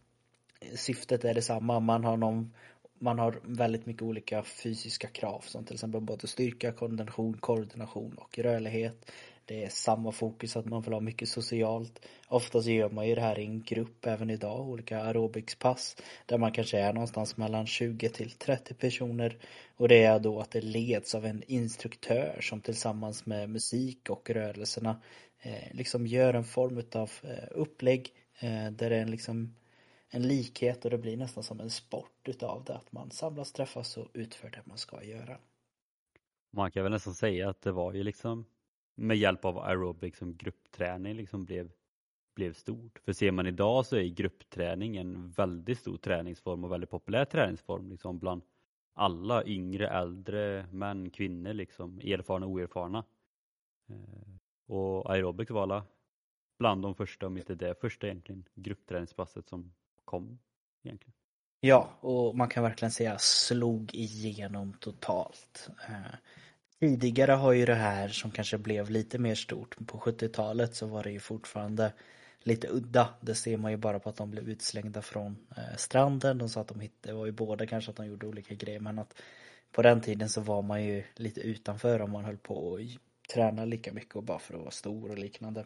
[0.74, 1.80] syftet är detsamma.
[1.80, 2.52] Man har någon
[3.00, 8.38] man har väldigt mycket olika fysiska krav som till exempel både styrka, kondition, koordination och
[8.38, 9.10] rörlighet.
[9.48, 12.06] Det är samma fokus att man vill ha mycket socialt.
[12.28, 15.96] Oftast gör man ju det här i en grupp även idag, olika aerobicspass.
[16.26, 19.38] Där man kanske är någonstans mellan 20 till 30 personer.
[19.76, 24.30] Och det är då att det leds av en instruktör som tillsammans med musik och
[24.30, 25.00] rörelserna
[25.42, 29.54] eh, liksom gör en form av eh, upplägg eh, där det är en liksom
[30.10, 32.74] en likhet och det blir nästan som en sport utav det.
[32.74, 35.38] Att man samlas, träffas och utför det man ska göra.
[36.50, 38.44] Man kan väl nästan säga att det var ju liksom
[38.98, 41.70] med hjälp av aerobic som gruppträning liksom blev,
[42.34, 42.98] blev stort.
[43.04, 47.90] För ser man idag så är gruppträning en väldigt stor träningsform och väldigt populär träningsform
[47.90, 48.42] liksom bland
[48.94, 53.04] alla yngre, äldre, män, kvinnor liksom, erfarna eh, och oerfarna.
[54.66, 55.84] Och aerobics var alla
[56.58, 60.38] bland de första, om inte det första egentligen, gruppträningspasset som kom
[60.84, 61.14] egentligen.
[61.60, 65.70] Ja, och man kan verkligen säga slog igenom totalt.
[65.88, 66.14] Eh,
[66.80, 71.02] Tidigare har ju det här som kanske blev lite mer stort, på 70-talet så var
[71.02, 71.92] det ju fortfarande
[72.40, 73.08] lite udda.
[73.20, 76.38] Det ser man ju bara på att de blev utslängda från eh, stranden.
[76.38, 78.80] De sa att de hittade, det var ju båda kanske att de gjorde olika grejer
[78.80, 79.14] men att
[79.72, 82.80] på den tiden så var man ju lite utanför om man höll på och
[83.34, 85.64] träna lika mycket och bara för att vara stor och liknande.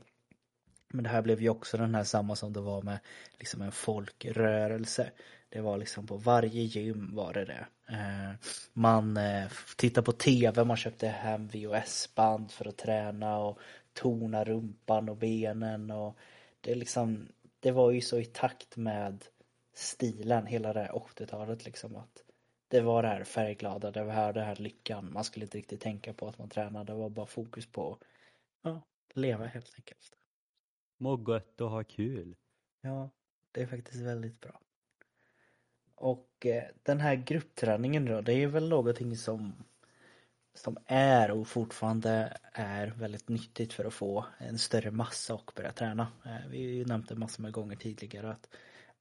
[0.88, 2.98] Men det här blev ju också den här samma som det var med
[3.38, 5.11] liksom en folkrörelse.
[5.52, 7.66] Det var liksom på varje gym var det det.
[7.88, 8.32] Eh,
[8.72, 13.58] man eh, tittade på tv, man köpte hem VHS-band för att träna och
[13.92, 16.16] tona rumpan och benen och
[16.60, 17.28] det liksom,
[17.60, 19.24] det var ju så i takt med
[19.74, 22.22] stilen hela det här 80-talet liksom att
[22.68, 25.12] det var det här färgglada, det var här, det här lyckan.
[25.12, 27.98] Man skulle inte riktigt tänka på att man tränade, det var bara fokus på
[28.62, 28.82] ja,
[29.14, 30.16] leva helt enkelt.
[30.98, 32.36] Må gött och ha kul.
[32.80, 33.10] Ja,
[33.52, 34.60] det är faktiskt väldigt bra.
[36.02, 39.52] Och eh, den här gruppträningen då, det är väl någonting som
[40.54, 45.72] som är och fortfarande är väldigt nyttigt för att få en större massa och börja
[45.72, 46.06] träna.
[46.24, 48.48] Eh, vi har ju nämnt det massor med gånger tidigare att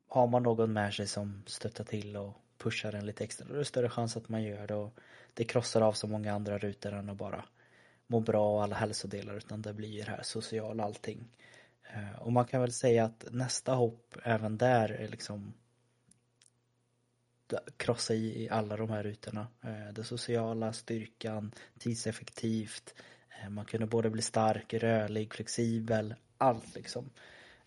[0.07, 3.57] har man någon med sig som stöttar till och pushar en lite extra då är
[3.57, 4.99] det större chans att man gör det och
[5.33, 7.45] det krossar av så många andra rutor än att bara
[8.07, 11.27] må bra och alla hälsodelar utan det blir det här sociala allting.
[11.93, 15.53] Eh, och man kan väl säga att nästa hopp även där är liksom
[17.77, 19.47] krossa i alla de här rutorna.
[19.63, 22.93] Eh, det sociala, styrkan, tidseffektivt.
[23.41, 27.09] Eh, man kunde både bli stark, rörlig, flexibel, allt liksom.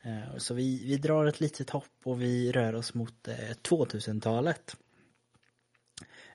[0.03, 4.77] Eh, så vi, vi drar ett litet hopp och vi rör oss mot eh, 2000-talet.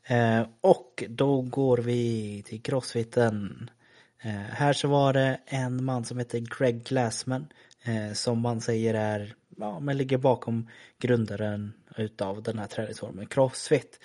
[0.03, 3.69] Eh, och då går vi till crossfiten.
[4.21, 7.47] Eh, här så var det en man som heter Greg Glassman
[8.13, 10.69] som man säger är, ja men ligger bakom
[10.99, 13.99] grundaren utav den här träningsformen Crossfit.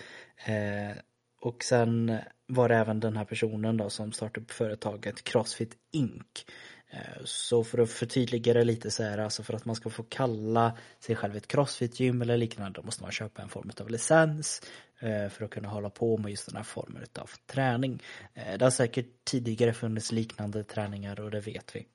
[0.47, 0.97] Eh,
[1.41, 6.45] och sen var det även den här personen då som startade upp företaget Crossfit Inc.
[6.91, 9.91] Eh, så för att förtydliga det lite så är det alltså för att man ska
[9.91, 13.91] få kalla sig själv ett crossfit-gym eller liknande, då måste man köpa en form av
[13.91, 14.63] licens
[15.01, 18.03] eh, för att kunna hålla på med just den här formen av träning.
[18.35, 21.89] Eh, det har säkert tidigare funnits liknande träningar och det vet vi.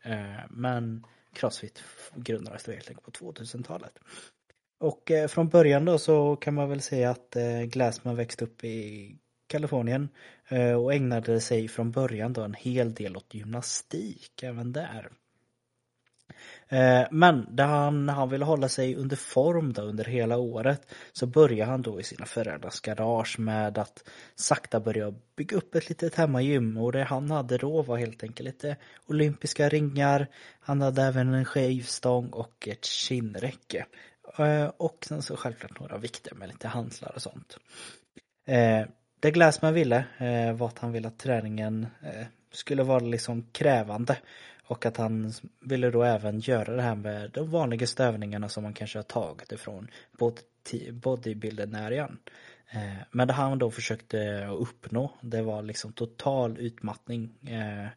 [0.50, 1.84] Men Crossfit
[2.16, 4.00] grundades då helt enkelt på 2000-talet.
[4.80, 8.64] Och eh, från början då så kan man väl säga att eh, Glassman växte upp
[8.64, 9.16] i
[9.48, 10.10] Kalifornien
[10.48, 15.10] eh, och ägnade sig från början då en hel del åt gymnastik även där.
[16.72, 20.82] Eh, men när han, han ville hålla sig under form då under hela året
[21.14, 24.04] så började han då i sina föräldrars garage med att
[24.36, 28.46] sakta börja bygga upp ett litet hemmagym och det han hade då var helt enkelt
[28.46, 28.78] lite
[29.08, 30.28] olympiska ringar.
[30.60, 33.86] Han hade även en skivstång och ett kinnräcke.
[34.38, 37.58] Eh, och sen så självklart några vikter med lite hantlar och sånt.
[38.48, 38.88] Eh,
[39.20, 40.06] det Glassman ville
[40.58, 41.88] var att han ville att träningen
[42.52, 44.18] skulle vara liksom krävande
[44.70, 48.74] och att han ville då även göra det här med de vanligaste övningarna som man
[48.74, 49.88] kanske har tagit ifrån
[50.92, 52.18] bodybuilder-näringen.
[52.72, 57.88] Eh, men det han då försökte uppnå det var liksom total utmattning eh,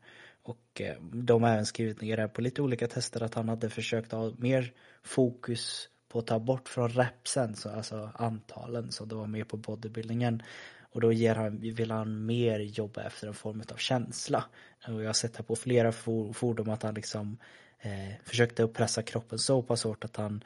[0.42, 3.70] och eh, de har även skrivit ner det på lite olika tester att han hade
[3.70, 9.26] försökt ha mer fokus på att ta bort från repsen, alltså antalen så det var
[9.26, 10.42] mer på bodybuildingen.
[10.92, 14.44] Och då ger han, vill han mer jobba efter en form av känsla.
[14.88, 15.92] Och jag har sett här på flera
[16.32, 17.38] fordon att han liksom
[17.80, 20.44] eh, försökte pressa kroppen så pass hårt att han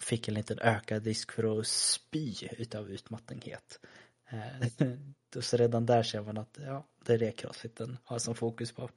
[0.00, 3.80] fick en liten ökad risk för att spy utav utmattninghet
[4.30, 4.88] Eh,
[5.40, 8.90] så redan där ser man att ja, det är det crossfiten har som fokus på.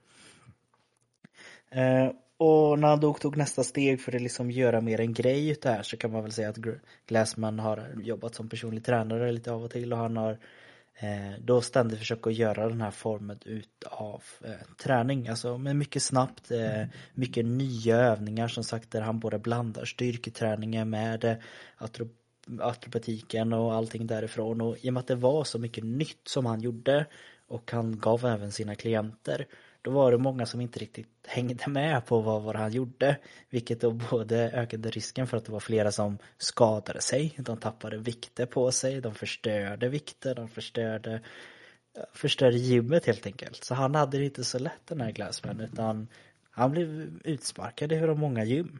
[1.70, 5.50] Eh, och när han då tog nästa steg för att liksom göra mer en grej
[5.50, 6.58] utav det här så kan man väl säga att
[7.08, 10.38] Glassman har jobbat som personlig tränare lite av och till och han har eh,
[11.40, 14.52] då ständigt försökt att göra den här formen utav eh,
[14.84, 15.28] träning.
[15.28, 20.90] Alltså med mycket snabbt, eh, mycket nya övningar som sagt där han både blandar styrketräningen
[20.90, 21.36] med eh,
[22.60, 26.46] atropatiken och allting därifrån och i och med att det var så mycket nytt som
[26.46, 27.06] han gjorde
[27.48, 29.48] och han gav även sina klienter
[29.82, 33.18] då var det många som inte riktigt hängde med på vad, vad han gjorde.
[33.50, 37.34] Vilket då både ökade risken för att det var flera som skadade sig.
[37.38, 41.22] De tappade vikter på sig, de förstörde vikter, de förstörde
[42.14, 43.64] förstörde gymmet helt enkelt.
[43.64, 46.08] Så han hade det inte så lätt den här Glassman utan
[46.52, 48.80] han blev utsparkad i hur många gym.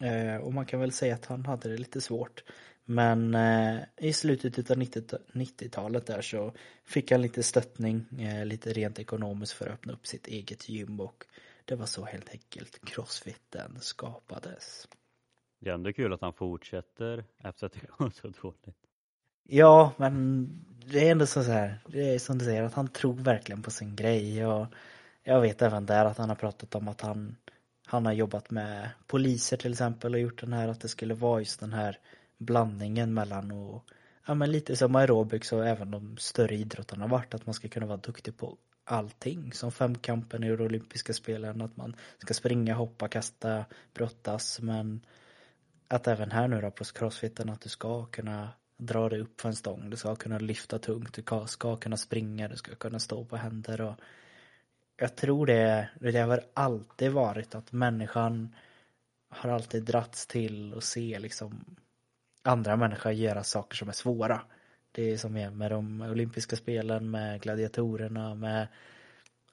[0.00, 2.44] Eh, och man kan väl säga att han hade det lite svårt.
[2.84, 6.52] Men eh, i slutet av 90-talet där så
[6.84, 11.00] fick han lite stöttning, eh, lite rent ekonomiskt för att öppna upp sitt eget gym
[11.00, 11.24] och
[11.64, 14.88] det var så helt enkelt crossfiten skapades.
[15.60, 18.76] Det är ändå kul att han fortsätter efter att det går så dåligt.
[19.42, 20.48] Ja, men
[20.86, 23.70] det är ändå så här, det är som du säger att han tror verkligen på
[23.70, 24.66] sin grej och
[25.22, 27.36] jag vet även där att han har pratat om att han
[27.86, 31.38] han har jobbat med poliser till exempel och gjort den här att det skulle vara
[31.38, 31.98] just den här
[32.38, 33.84] blandningen mellan och
[34.26, 37.86] ja men lite som aerobics och även de större idrotterna varit att man ska kunna
[37.86, 39.52] vara duktig på allting.
[39.52, 44.60] Som femkampen i de olympiska spelen att man ska springa, hoppa, kasta, brottas.
[44.60, 45.06] Men
[45.88, 49.48] att även här nu då på crossfiten att du ska kunna dra dig upp för
[49.48, 53.24] en stång, du ska kunna lyfta tungt, du ska kunna springa, du ska kunna stå
[53.24, 53.94] på händer och
[54.96, 58.54] jag tror det, det har alltid varit att människan
[59.28, 61.76] har alltid dratts till att se liksom
[62.44, 64.42] andra människor göra saker som är svåra.
[64.92, 68.68] Det är som med de olympiska spelen, med gladiatorerna, med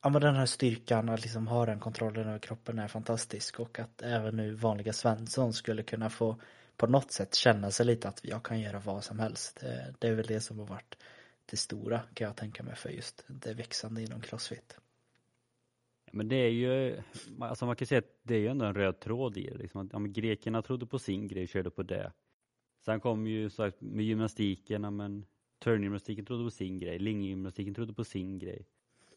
[0.02, 3.80] ja, men den här styrkan att liksom ha den kontrollen över kroppen är fantastisk och
[3.80, 6.38] att även nu vanliga Svensson skulle kunna få
[6.78, 9.60] på något sätt känna sig lite att jag kan göra vad som helst.
[9.60, 10.98] Det, det är väl det som har varit
[11.46, 14.78] det stora kan jag tänka mig för just det växande inom crossfit.
[16.12, 17.02] Men det är ju,
[17.40, 19.58] alltså man kan säga att det är ju ändå en röd tråd i det.
[19.58, 22.12] Liksom att, ja, men grekerna trodde på sin grej, körde på det.
[22.82, 25.26] Sen kom ju sagt med gymnastiken, men
[25.60, 28.67] turngymnastiken trodde på sin grej, linggymnastiken trodde på sin grej.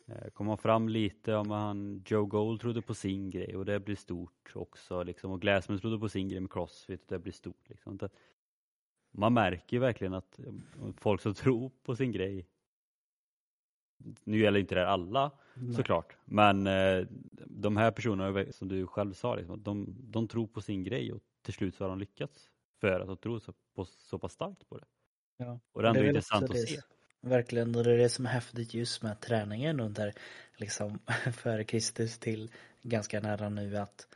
[0.06, 3.80] Eh, kom man fram lite, men han, Joe Gold trodde på sin grej och det
[3.80, 5.30] blir stort också liksom.
[5.30, 7.98] Och Glassman trodde på sin grej med crossfit och det blir stort liksom.
[9.10, 10.40] Man märker ju verkligen att
[10.96, 12.46] folk som tror på sin grej
[14.24, 15.74] nu gäller inte det alla Nej.
[15.74, 17.06] såklart, men eh,
[17.46, 21.22] de här personerna som du själv sa, liksom, de, de tror på sin grej och
[21.42, 22.50] till slut så har de lyckats
[22.84, 24.84] för att de tror så, på, så pass starkt på det.
[25.36, 25.60] Ja.
[25.72, 26.80] Och det är ändå det är intressant att se.
[27.20, 30.12] Verkligen, och det är det som är häftigt just med träningen under
[30.56, 30.98] liksom
[31.32, 32.50] före Kristus till
[32.82, 34.06] ganska nära nu att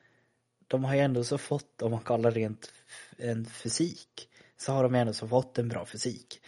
[0.67, 2.73] de har ju ändå så fått, om man kollar rent
[3.17, 6.41] en fysik, så har de ändå så fått en bra fysik.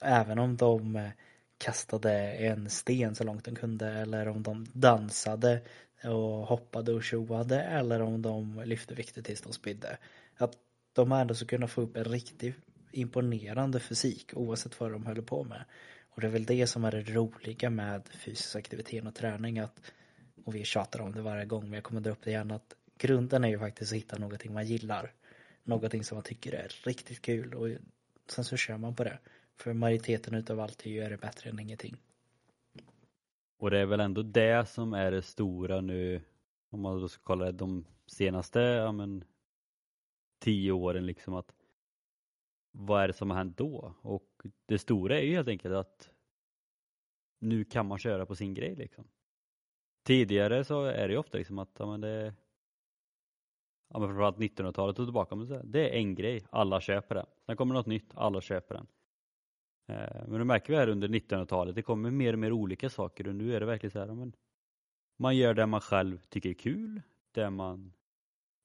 [0.00, 1.10] Även om de eh,
[1.58, 5.60] kastade en sten så långt de kunde eller om de dansade
[6.04, 9.98] och hoppade och tjoade eller om de lyfte vikter tills de spydde.
[10.36, 10.58] Att
[10.92, 12.56] de har ändå så kunnat få upp en riktigt
[12.92, 15.64] imponerande fysik oavsett vad de höll på med.
[16.10, 19.80] Och det är väl det som är det roliga med fysisk aktivitet och träning att
[20.44, 22.74] och vi tjatar om det varje gång men jag kommer dra upp det igen att
[22.98, 25.12] grunden är ju faktiskt att hitta någonting man gillar.
[25.64, 27.68] Någonting som man tycker är riktigt kul och
[28.28, 29.18] sen så kör man på det.
[29.56, 31.96] För majoriteten utav allt är det bättre än ingenting.
[33.58, 36.22] Och det är väl ändå det som är det stora nu,
[36.70, 39.24] om man då ska kolla de senaste, ja men,
[40.42, 41.54] tio åren liksom att
[42.72, 43.94] vad är det som har hänt då?
[44.02, 46.10] Och det stora är ju helt enkelt att
[47.38, 49.08] nu kan man köra på sin grej liksom.
[50.02, 52.34] Tidigare så är det ju ofta liksom att, ja men det
[53.94, 57.26] Ja men framförallt 1900-talet och tillbaka, men det är en grej, alla köper den.
[57.46, 58.86] Sen kommer något nytt, alla köper den.
[59.88, 63.28] Eh, men det märker vi här under 1900-talet, det kommer mer och mer olika saker
[63.28, 64.32] och nu är det verkligen så här, men
[65.18, 67.02] man gör det man själv tycker är kul,
[67.32, 67.92] det man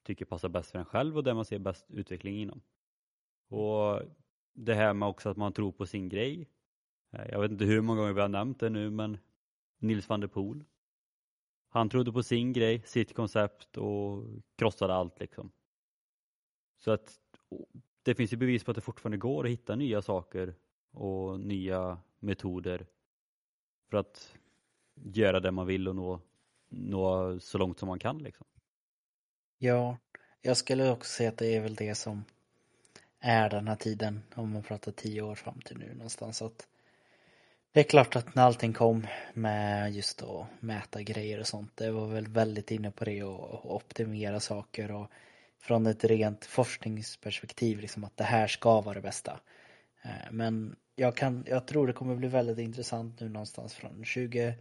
[0.08, 2.62] tycker passar bäst för en själv och det man ser bäst utveckling inom.
[3.50, 4.02] Och
[4.54, 6.50] det här med också att man tror på sin grej.
[7.12, 9.18] Eh, jag vet inte hur många gånger vi har nämnt det nu men
[9.80, 10.64] Nils van der Poel.
[11.70, 14.24] Han trodde på sin grej, sitt koncept och
[14.56, 15.52] krossade allt liksom.
[16.78, 17.20] Så att
[18.04, 20.56] det finns ju bevis på att det fortfarande går att hitta nya saker
[20.92, 22.88] och nya metoder
[23.90, 24.38] för att
[24.96, 26.22] göra det man vill och nå,
[26.70, 28.48] nå så långt som man kan liksom.
[29.60, 29.98] Ja,
[30.42, 32.26] jag skulle också säga att det är väl det som
[33.20, 36.42] är den här tiden, om man pratar tio år fram till nu någonstans.
[36.42, 36.68] Att
[37.72, 41.92] det är klart att när allting kom med just att mäta grejer och sånt, det
[41.92, 45.12] var väl väldigt inne på det och optimera saker och
[45.60, 49.40] från ett rent forskningsperspektiv, liksom att det här ska vara det bästa.
[50.02, 54.56] Eh, men jag, kan, jag tror det kommer bli väldigt intressant nu någonstans från 20,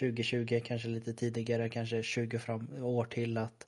[0.00, 3.66] 2020, kanske lite tidigare, kanske 20 fram, år till att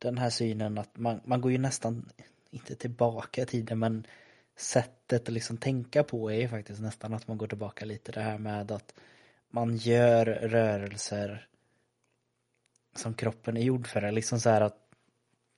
[0.00, 2.08] den här synen att man, man går ju nästan,
[2.50, 4.06] inte tillbaka i tiden, men
[4.56, 8.38] sättet att liksom tänka på är faktiskt nästan att man går tillbaka lite det här
[8.38, 8.94] med att
[9.50, 11.46] man gör rörelser
[12.96, 14.12] som kroppen är gjord för.
[14.12, 14.76] Liksom så här att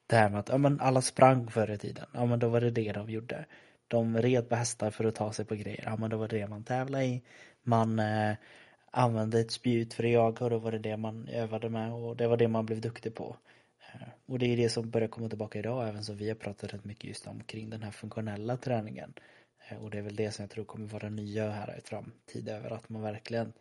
[0.07, 2.07] det här med att ja, men alla sprang förr i tiden.
[2.13, 3.47] Ja men då var det det de gjorde.
[3.89, 5.83] De red på hästar för att ta sig på grejer.
[5.87, 7.23] Ja men då var det det man tävlade i.
[7.63, 8.35] Man eh,
[8.91, 12.17] använde ett spjut för att jaga och då var det det man övade med och
[12.17, 13.37] det var det man blev duktig på.
[14.27, 16.85] Och det är det som börjar komma tillbaka idag, även som vi har pratat rätt
[16.85, 19.15] mycket just om kring den här funktionella träningen.
[19.69, 22.57] Eh, och det är väl det som jag tror kommer vara nya här i framtiden,
[22.57, 23.53] över att man verkligen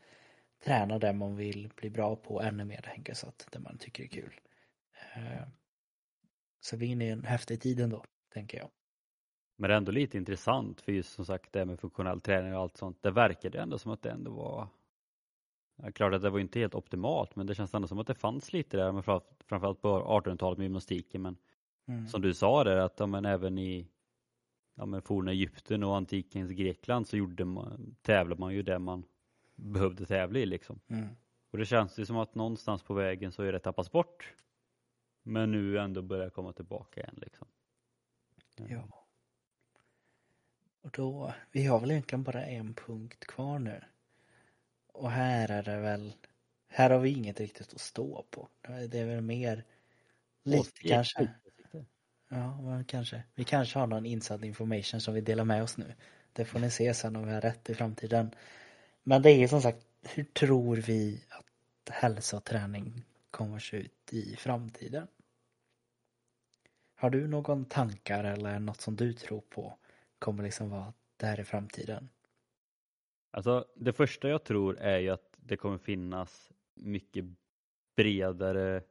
[0.63, 4.03] tränar det man vill bli bra på ännu mer, tänker så att det man tycker
[4.03, 4.39] är kul.
[5.15, 5.47] Eh,
[6.59, 8.03] så vi är inne i en häftig tid ändå,
[8.33, 8.69] tänker jag.
[9.57, 12.61] Men det är ändå lite intressant för just som sagt det med funktionell träning och
[12.61, 12.97] allt sånt.
[13.01, 14.67] Det verkade ändå som att det ändå var
[15.83, 18.15] ja, Klart att det var inte helt optimalt men det känns ändå som att det
[18.15, 19.03] fanns lite där men
[19.45, 21.37] framförallt på 1800-talet med gymnastiken men
[21.87, 22.07] mm.
[22.07, 23.87] som du sa där att ja, men även i
[24.75, 29.03] ja, men forna Egypten och antikens Grekland så gjorde man, tävlade man ju det man
[29.55, 30.79] behövde tävla i liksom.
[30.87, 31.07] Mm.
[31.51, 34.33] Och det känns ju som att någonstans på vägen så är det tappats bort.
[35.23, 37.47] Men nu ändå börjar komma tillbaka igen liksom.
[38.55, 39.05] Ja.
[40.81, 43.81] Och då, vi har väl egentligen bara en punkt kvar nu.
[45.01, 46.13] Och här är det väl,
[46.67, 48.47] här har vi inget riktigt att stå på.
[48.89, 49.63] Det är väl mer,
[50.43, 51.27] lite kanske.
[52.29, 53.23] Ja, men kanske.
[53.35, 55.93] Vi kanske har någon inside information som vi delar med oss nu.
[56.33, 58.35] Det får ni se sen om vi har rätt i framtiden.
[59.03, 63.77] Men det är som sagt, hur tror vi att hälsa och träning kommer att se
[63.77, 65.07] ut i framtiden?
[66.95, 69.77] Har du någon tankar eller något som du tror på
[70.19, 72.09] kommer liksom vara det här i framtiden?
[73.31, 77.25] Alltså det första jag tror är ju att det kommer finnas mycket
[77.95, 78.83] bredare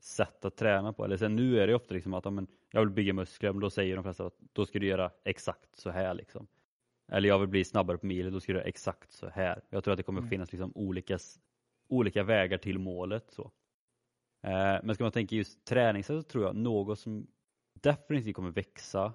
[0.00, 1.04] sätt att träna på.
[1.04, 3.70] Eller sen nu är det ofta liksom att om jag vill bygga muskler, men då
[3.70, 6.46] säger de flesta att då ska du göra exakt så här liksom.
[7.12, 9.62] Eller jag vill bli snabbare på milen, då ska du göra exakt så här.
[9.70, 10.30] Jag tror att det kommer mm.
[10.30, 11.18] finnas liksom olika,
[11.88, 13.30] olika vägar till målet.
[13.30, 13.42] Så.
[14.42, 17.26] Eh, men ska man tänka just träningssätt så tror jag något som
[17.80, 19.12] definitivt kommer växa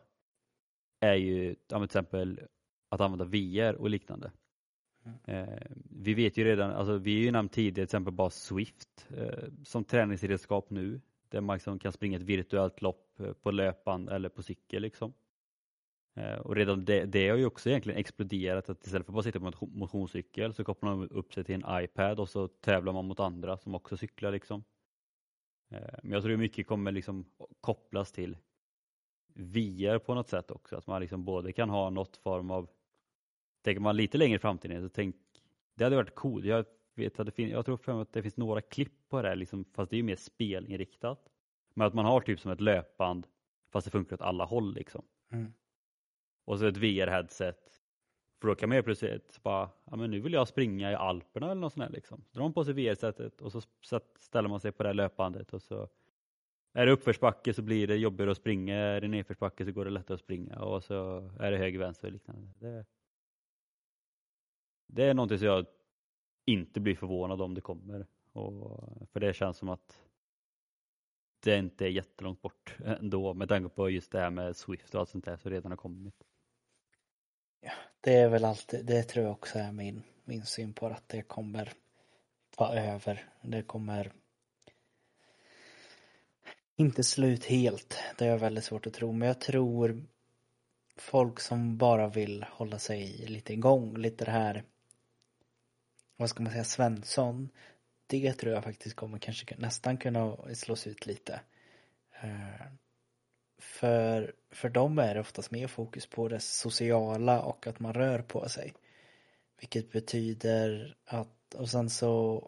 [0.99, 2.41] är ju till exempel
[2.89, 4.31] att använda VR och liknande.
[5.05, 5.17] Mm.
[5.23, 9.07] Eh, vi vet ju redan, alltså vi är ju nämnt tidigare till exempel bara Swift
[9.17, 14.09] eh, som träningsredskap nu där man liksom kan springa ett virtuellt lopp eh, på löpband
[14.09, 15.13] eller på cykel liksom.
[16.17, 19.23] Eh, och redan det, det har ju också egentligen exploderat att istället för att bara
[19.23, 22.93] sitta på en motionscykel så kopplar man upp sig till en iPad och så tävlar
[22.93, 24.63] man mot andra som också cyklar liksom.
[25.69, 27.25] Eh, men jag tror mycket kommer liksom
[27.61, 28.37] kopplas till
[29.33, 32.69] VR på något sätt också, att man liksom både kan ha något form av,
[33.67, 35.15] tänker man lite längre i framtiden, så tänk,
[35.75, 36.45] det hade varit coolt.
[36.45, 36.65] Jag
[36.95, 39.35] vet att det finns, jag tror för att det finns några klipp på det här,
[39.35, 41.29] liksom, fast det är ju mer spelinriktat.
[41.73, 43.27] Men att man har typ som ett löpband,
[43.71, 45.05] fast det funkar åt alla håll liksom.
[45.31, 45.53] Mm.
[46.45, 47.81] Och så ett VR-headset.
[48.41, 51.51] För då kan man ju plötsligt bara, ja men nu vill jag springa i Alperna
[51.51, 52.23] eller något sånt där liksom.
[52.27, 53.61] Så drar man på sig VR-sättet och så
[54.19, 55.89] ställer man sig på det här löpbandet och så
[56.73, 59.91] är det uppförsbacke så blir det jobbigare att springa, är det nedförsbacke så går det
[59.91, 62.47] lättare att springa och så är det höger, vänster och liknande.
[62.59, 62.85] Det,
[64.87, 65.65] det är någonting som jag
[66.45, 68.07] inte blir förvånad om det kommer.
[68.33, 70.03] Och, för det känns som att
[71.39, 74.99] det inte är jättelångt bort ändå med tanke på just det här med Swift och
[74.99, 76.23] allt sånt där som redan har kommit.
[77.61, 77.71] Ja,
[78.01, 81.21] det är väl alltid, det tror jag också är min, min syn på att det
[81.21, 81.73] kommer
[82.57, 83.29] ta över.
[83.41, 84.11] Det kommer
[86.75, 87.99] inte slut helt.
[88.17, 89.11] Det är väldigt svårt att tro.
[89.11, 90.03] Men jag tror
[90.95, 94.63] folk som bara vill hålla sig lite igång, lite det här
[96.17, 97.49] vad ska man säga, Svensson.
[98.07, 101.39] Det tror jag faktiskt kommer kanske nästan kunna slås ut lite.
[102.21, 102.67] Eh,
[103.59, 108.19] för, för dem är det oftast mer fokus på det sociala och att man rör
[108.21, 108.73] på sig.
[109.59, 112.43] Vilket betyder att, och sen så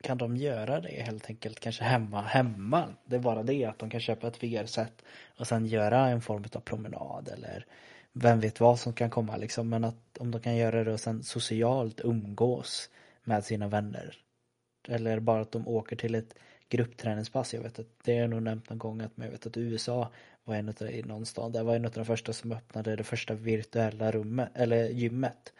[0.00, 2.94] kan de göra det helt enkelt kanske hemma, hemma.
[3.04, 5.02] Det är bara det att de kan köpa ett VR-set
[5.38, 7.66] och sen göra en form av promenad eller
[8.18, 9.68] vem vet vad som kan komma liksom.
[9.68, 12.90] Men att om de kan göra det och sen socialt umgås
[13.24, 14.16] med sina vänner.
[14.88, 16.34] Eller bara att de åker till ett
[16.68, 17.54] gruppträningspass.
[17.54, 20.10] Jag vet att det har jag nog nämnt någon gång att jag vet att USA
[20.44, 21.52] var en av i någon stad.
[21.52, 25.52] Det var en av de första som öppnade det första virtuella rummet eller gymmet.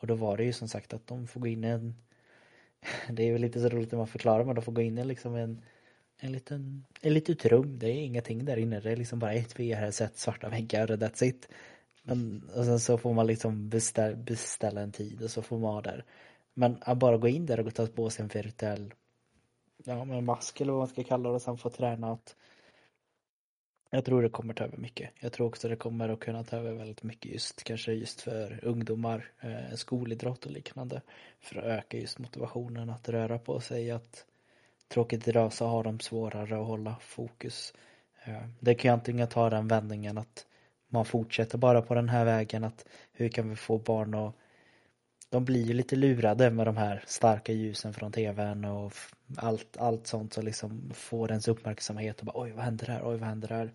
[0.00, 1.94] Och då var det ju som sagt att de får gå in i en
[3.10, 5.04] det är ju lite så roligt när man förklarar men de får gå in i
[5.04, 5.62] liksom en
[6.24, 7.78] en liten, en litet rum.
[7.78, 8.80] Det är ingenting där inne.
[8.80, 11.48] Det är liksom bara ett VR-set, svarta väggar och that's it.
[12.02, 15.72] Men, och sen så får man liksom beställa, beställa en tid och så får man
[15.72, 16.04] vara där.
[16.54, 18.94] Men att bara gå in där och ta på sig en virtuell
[19.84, 22.36] ja, men mask eller vad man ska kalla det och sen få träna att
[23.90, 25.10] jag tror det kommer ta över mycket.
[25.20, 28.60] Jag tror också det kommer att kunna ta över väldigt mycket just kanske just för
[28.62, 31.02] ungdomar, eh, skolidrott och liknande.
[31.40, 33.90] För att öka just motivationen att röra på sig.
[33.90, 34.26] Att
[34.88, 37.74] tråkigt idag så har de svårare att hålla fokus.
[38.24, 40.46] Eh, det kan ju antingen ta den vändningen att
[40.92, 44.34] man fortsätter bara på den här vägen att hur kan vi få barn att
[45.30, 48.92] de blir ju lite lurade med de här starka ljusen från tvn och
[49.36, 53.16] allt, allt sånt som liksom får ens uppmärksamhet och bara oj vad händer här, oj
[53.16, 53.72] vad händer här.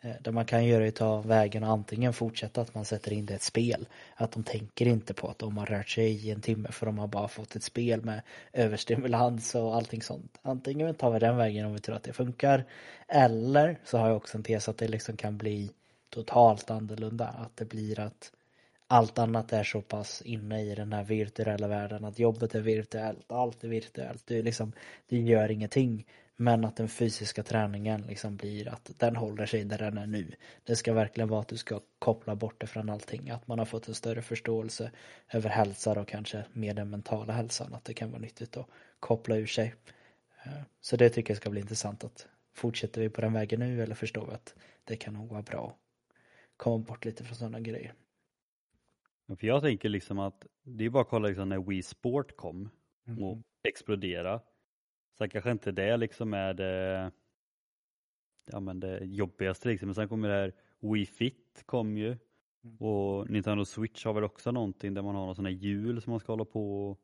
[0.00, 3.12] Eh, det man kan göra är att ta vägen och antingen fortsätta att man sätter
[3.12, 3.88] in det i ett spel.
[4.14, 6.98] Att de tänker inte på att de har rört sig i en timme för de
[6.98, 10.38] har bara fått ett spel med överstimulans och allting sånt.
[10.42, 12.64] Antingen tar vi den vägen om vi tror att det funkar.
[13.08, 15.70] Eller så har jag också en tes att det liksom kan bli
[16.10, 17.26] totalt annorlunda.
[17.26, 18.32] Att det blir att
[18.86, 23.32] allt annat är så pass inne i den här virtuella världen att jobbet är virtuellt,
[23.32, 24.26] allt är virtuellt.
[24.26, 24.72] Du, liksom,
[25.06, 26.06] du gör ingenting.
[26.40, 30.32] Men att den fysiska träningen liksom blir att den håller sig där den är nu.
[30.64, 33.30] Det ska verkligen vara att du ska koppla bort det från allting.
[33.30, 34.90] Att man har fått en större förståelse
[35.32, 37.74] över hälsa och kanske mer den mentala hälsan.
[37.74, 38.66] Att det kan vara nyttigt att
[39.00, 39.74] koppla ur sig.
[40.44, 43.82] Eh, så det tycker jag ska bli intressant att fortsätter vi på den vägen nu
[43.82, 44.54] eller förstår vi att
[44.84, 45.87] det kan nog vara bra att
[46.58, 47.94] komma bort lite från sådana grejer.
[49.36, 52.70] För jag tänker liksom att det är bara att kolla liksom när Wii Sport kom
[53.04, 53.42] och mm.
[53.62, 54.40] explodera.
[55.18, 57.12] Sen kanske inte det liksom är det,
[58.44, 59.88] ja, men det jobbigaste liksom.
[59.88, 62.16] Men sen kommer det här Wii Fit kom ju.
[62.64, 62.76] Mm.
[62.76, 66.10] Och Nintendo Switch har väl också någonting där man har någon sån här hjul som
[66.10, 67.00] man ska hålla på och,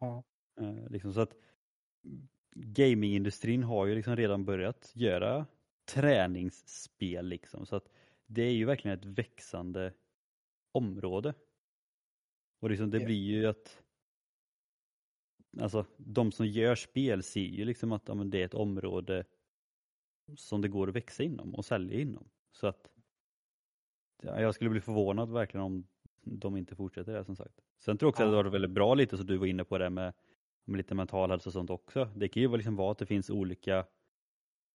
[0.00, 0.24] ja.
[0.60, 1.34] eh, liksom så att
[2.54, 5.46] gamingindustrin har ju liksom redan börjat göra
[5.84, 7.66] träningsspel liksom.
[7.66, 7.88] Så att
[8.34, 9.92] det är ju verkligen ett växande
[10.72, 11.34] område.
[12.60, 13.82] Och liksom det blir ju att
[15.60, 19.24] alltså de som gör spel ser ju liksom att ja, det är ett område
[20.36, 22.28] som det går att växa inom och sälja inom.
[22.52, 22.90] Så att
[24.22, 25.86] ja, jag skulle bli förvånad verkligen om
[26.22, 27.60] de inte fortsätter det som sagt.
[27.78, 28.28] Sen tror jag också ja.
[28.28, 30.12] att det var väldigt bra lite så du var inne på det med,
[30.64, 32.04] med lite mental hälsa och sånt också.
[32.16, 33.86] Det kan ju liksom vara att det finns olika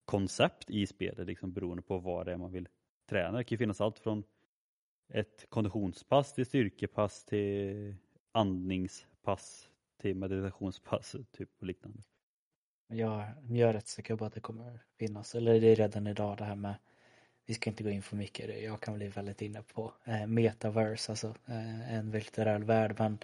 [0.05, 2.67] koncept i spelet liksom beroende på vad det är man vill
[3.09, 3.37] tränare.
[3.37, 4.23] Det kan ju finnas allt från
[5.13, 7.95] ett konditionspass till styrkepass till
[8.31, 9.69] andningspass
[10.01, 11.99] till meditationspass typ och liknande.
[12.87, 16.37] Jag, jag är rätt säker på att det kommer finnas, eller det är redan idag
[16.37, 16.75] det här med
[17.45, 21.11] vi ska inte gå in för mycket jag kan bli väldigt inne på eh, metaverse,
[21.11, 23.17] alltså eh, en virtuell värld men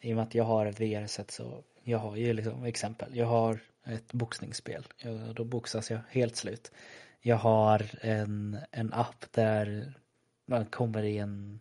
[0.00, 3.26] i och med att jag har ett VR-set så jag har ju liksom exempel, jag
[3.26, 6.72] har ett boxningsspel, jag, då boxas jag helt slut.
[7.22, 9.94] Jag har en, en app där
[10.46, 11.60] man kommer i en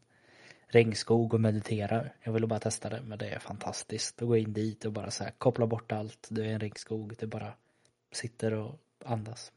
[0.68, 2.16] regnskog och mediterar.
[2.24, 4.22] Jag ville bara testa det, men det är fantastiskt.
[4.22, 6.28] Att gå in dit och bara så här, koppla bort allt.
[6.30, 7.54] Du är en regnskog, du bara
[8.12, 9.52] sitter och andas.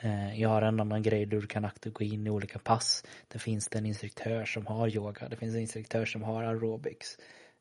[0.00, 3.04] Eh, jag har en annan grej där du kan aktivt gå in i olika pass.
[3.28, 7.18] Det finns det en instruktör som har yoga, det finns en instruktör som har aerobics.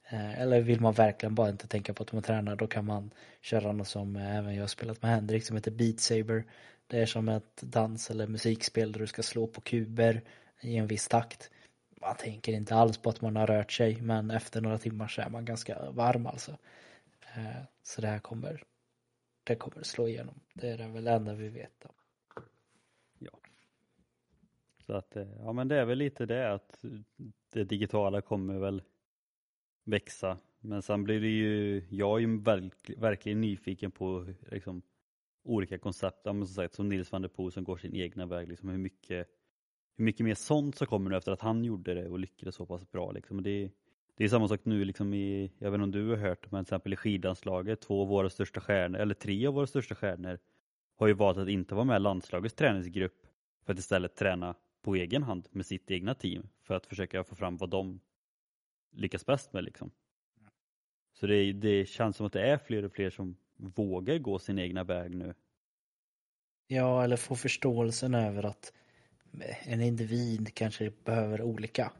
[0.09, 3.11] Eh, eller vill man verkligen bara inte tänka på att man tränar, då kan man
[3.41, 6.43] köra något som även jag har spelat med Henrik som heter Beat Saber.
[6.89, 10.21] Det är som ett dans eller musikspel där du ska slå på kuber
[10.61, 11.51] i en viss takt.
[12.01, 15.21] Man tänker inte alls på att man har rört sig men efter några timmar så
[15.21, 16.51] är man ganska varm alltså.
[17.35, 18.63] Eh, så det här kommer
[19.43, 20.39] det kommer slå igenom.
[20.53, 21.93] Det är det väl enda vi vet om.
[23.19, 23.39] Ja.
[24.85, 26.85] Så att, eh, ja men det är väl lite det att
[27.53, 28.83] det digitala kommer väl
[29.83, 30.37] växa.
[30.59, 32.41] Men sen blir det ju, jag är ju
[32.97, 34.81] verkligen nyfiken på liksom,
[35.49, 38.69] olika koncept, som sagt som Nils van der Poel som går sin egna väg, liksom
[38.69, 39.27] hur mycket
[39.99, 42.65] hur mycket mer sånt som kommer nu efter att han gjorde det och lyckades så
[42.65, 43.11] pass bra.
[43.11, 43.43] Liksom.
[43.43, 43.71] Det,
[44.15, 46.65] det är samma sak nu liksom i, jag vet inte om du har hört, men
[46.65, 50.39] till exempel i skidanslaget, två av våra största stjärnor, eller tre av våra största stjärnor
[50.95, 53.27] har ju valt att inte vara med i landslagets träningsgrupp
[53.65, 57.35] för att istället träna på egen hand med sitt egna team för att försöka få
[57.35, 57.99] fram vad de
[58.91, 59.63] lyckas bäst med.
[59.63, 59.91] Liksom.
[61.13, 64.59] Så det, det känns som att det är fler och fler som vågar gå sin
[64.59, 65.33] egna väg nu.
[66.67, 68.73] Ja, eller få förståelsen över att
[69.63, 71.91] en individ kanske behöver olika.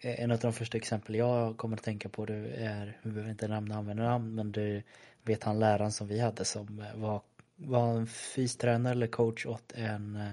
[0.00, 3.30] Eh, en av de första exempel jag kommer att tänka på det är, vi behöver
[3.30, 4.82] inte namn använda namn, men du
[5.22, 7.22] vet han läraren som vi hade som var,
[7.56, 10.32] var en fystränare eller coach åt en eh,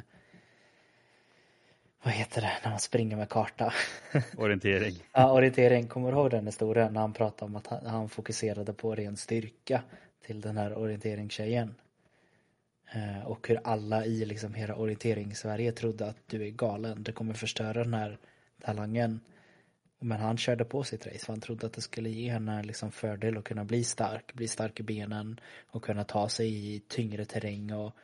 [2.03, 3.73] vad heter det när man springer med karta?
[4.37, 5.03] Orientering.
[5.11, 5.87] ja, orientering.
[5.87, 9.17] Kommer du ihåg den historien när han pratade om att han, han fokuserade på ren
[9.17, 9.83] styrka
[10.25, 11.75] till den här orienteringstjejen?
[12.93, 17.33] Eh, och hur alla i liksom hela orienteringssverige trodde att du är galen, du kommer
[17.33, 18.17] förstöra den här
[18.61, 19.19] talangen.
[19.99, 22.91] Men han körde på sitt race för han trodde att det skulle ge henne liksom
[22.91, 27.25] fördel att kunna bli stark, bli stark i benen och kunna ta sig i tyngre
[27.25, 27.95] terräng och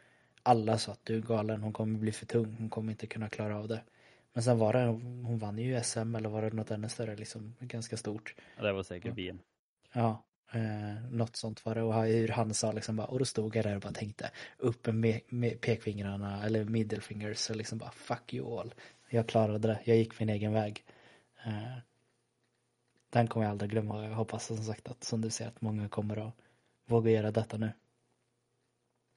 [0.44, 3.30] alla sa att du är galen, hon kommer bli för tung, hon kommer inte kunna
[3.30, 3.84] klara av det.
[4.34, 4.86] Men sen var det,
[5.28, 8.36] hon vann ju SM eller var det något ännu större liksom, ganska stort.
[8.58, 9.40] Ja, det var säkert VM.
[9.94, 10.24] Ja,
[10.54, 13.66] Eh, något sånt var det och hur han sa liksom bara, och då stod jag
[13.66, 18.34] där och bara tänkte upp med, med pekfingrarna eller middle fingers och liksom bara fuck
[18.34, 18.74] you all.
[19.10, 20.84] Jag klarade det, jag gick min egen väg.
[21.46, 21.78] Eh,
[23.10, 25.62] den kommer jag aldrig glömma och jag hoppas som sagt att som du säger att
[25.62, 26.34] många kommer att
[26.86, 27.72] våga göra detta nu.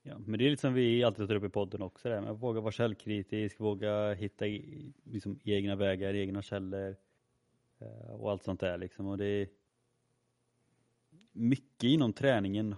[0.03, 2.31] Ja, men det är lite som vi alltid tar upp i podden också det med
[2.31, 4.45] att våga vara källkritisk, våga hitta
[5.05, 6.97] liksom, egna vägar, egna källor
[7.79, 9.07] eh, och allt sånt där liksom.
[9.07, 9.49] Och det är
[11.35, 12.75] mycket inom träningen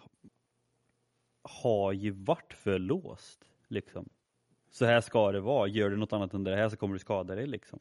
[1.43, 4.09] har ju varit för låst liksom.
[4.71, 6.99] Så här ska det vara, gör du något annat än det här så kommer du
[6.99, 7.79] skada dig liksom.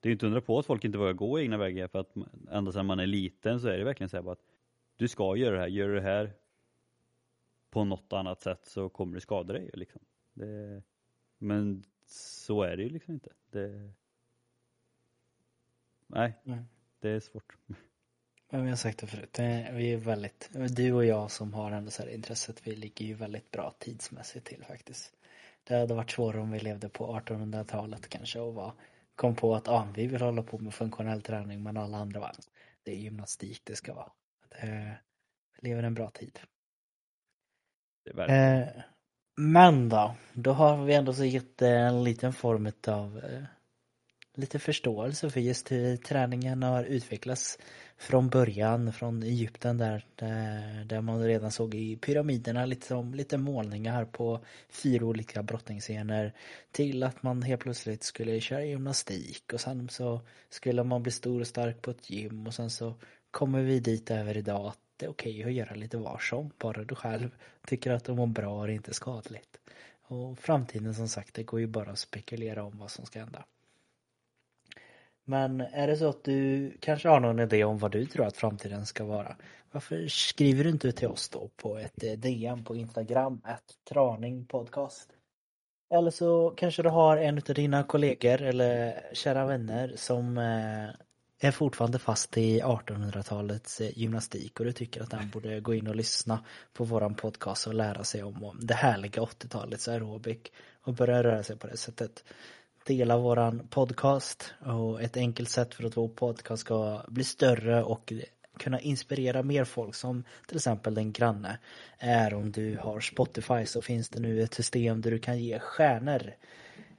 [0.00, 2.14] Det är ju inte undra på att folk inte vågar gå egna vägar för att
[2.50, 4.44] ända sedan man är liten så är det verkligen så här bara att
[4.96, 6.32] du ska göra det här, gör du det här
[7.70, 10.00] på något annat sätt så kommer du skada dig liksom.
[10.32, 10.82] Det,
[11.38, 13.32] men så är det ju liksom inte.
[13.50, 13.92] Det,
[16.06, 16.64] nej, Nej.
[17.00, 17.56] det är svårt.
[18.50, 19.38] Men vi har sagt det förut,
[19.72, 23.14] vi är väldigt, du och jag som har ändå så här intresset, vi ligger ju
[23.14, 25.12] väldigt bra tidsmässigt till faktiskt.
[25.64, 28.72] Det hade varit svårare om vi levde på 1800-talet kanske och var,
[29.14, 32.32] kom på att ah, vi vill hålla på med funktionell träning men alla andra var,
[32.82, 34.12] det är gymnastik det ska vara.
[34.48, 34.98] Det,
[35.60, 36.38] vi lever en bra tid.
[38.28, 38.68] Eh,
[39.36, 43.22] men då, då har vi ändå så gett en liten form av
[44.36, 47.58] lite förståelse för just hur träningen har utvecklats
[47.96, 53.38] från början, från Egypten där, där, där man redan såg i pyramiderna lite som lite
[53.38, 56.32] målningar på fyra olika brottningsscener
[56.70, 61.40] till att man helt plötsligt skulle köra gymnastik och sen så skulle man bli stor
[61.40, 62.94] och stark på ett gym och sen så
[63.30, 66.84] kommer vi dit över idag att det är okej att göra lite var som, bara
[66.84, 67.30] du själv
[67.66, 69.58] tycker att du mår bra och det är inte skadligt.
[70.08, 73.44] Och framtiden som sagt, det går ju bara att spekulera om vad som ska hända.
[75.28, 78.36] Men är det så att du kanske har någon idé om vad du tror att
[78.36, 79.36] framtiden ska vara?
[79.72, 84.46] Varför skriver du inte till oss då på ett eh, DM på Instagram, att traning
[84.46, 85.08] podcast?
[85.94, 90.88] Eller så kanske du har en av dina kollegor eller kära vänner som eh,
[91.40, 95.86] är fortfarande fast i 1800-talets eh, gymnastik och du tycker att den borde gå in
[95.86, 100.52] och lyssna på våran podcast och lära sig om, det härliga 80-talets aerobik
[100.82, 102.24] och börja röra sig på det sättet.
[102.86, 108.12] Dela våran podcast och ett enkelt sätt för att vår podcast ska bli större och
[108.58, 111.58] kunna inspirera mer folk som till exempel den granne
[111.98, 115.58] är om du har Spotify så finns det nu ett system där du kan ge
[115.58, 116.32] stjärnor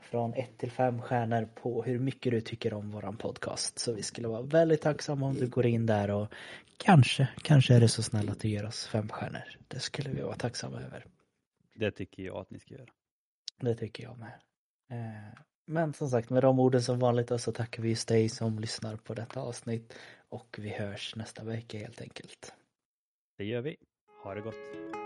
[0.01, 3.79] från 1 till 5 stjärnor på hur mycket du tycker om våran podcast.
[3.79, 6.33] Så vi skulle vara väldigt tacksamma om du går in där och
[6.77, 9.57] kanske, kanske är det så snäll att du ger oss fem stjärnor.
[9.67, 11.05] Det skulle vi vara tacksamma över.
[11.75, 12.89] Det tycker jag att ni ska göra.
[13.61, 14.33] Det tycker jag med.
[14.89, 18.59] Eh, men som sagt, med de orden som vanligt så tackar vi just dig som
[18.59, 19.93] lyssnar på detta avsnitt
[20.29, 22.53] och vi hörs nästa vecka helt enkelt.
[23.37, 23.77] Det gör vi.
[24.23, 24.96] Ha det gott.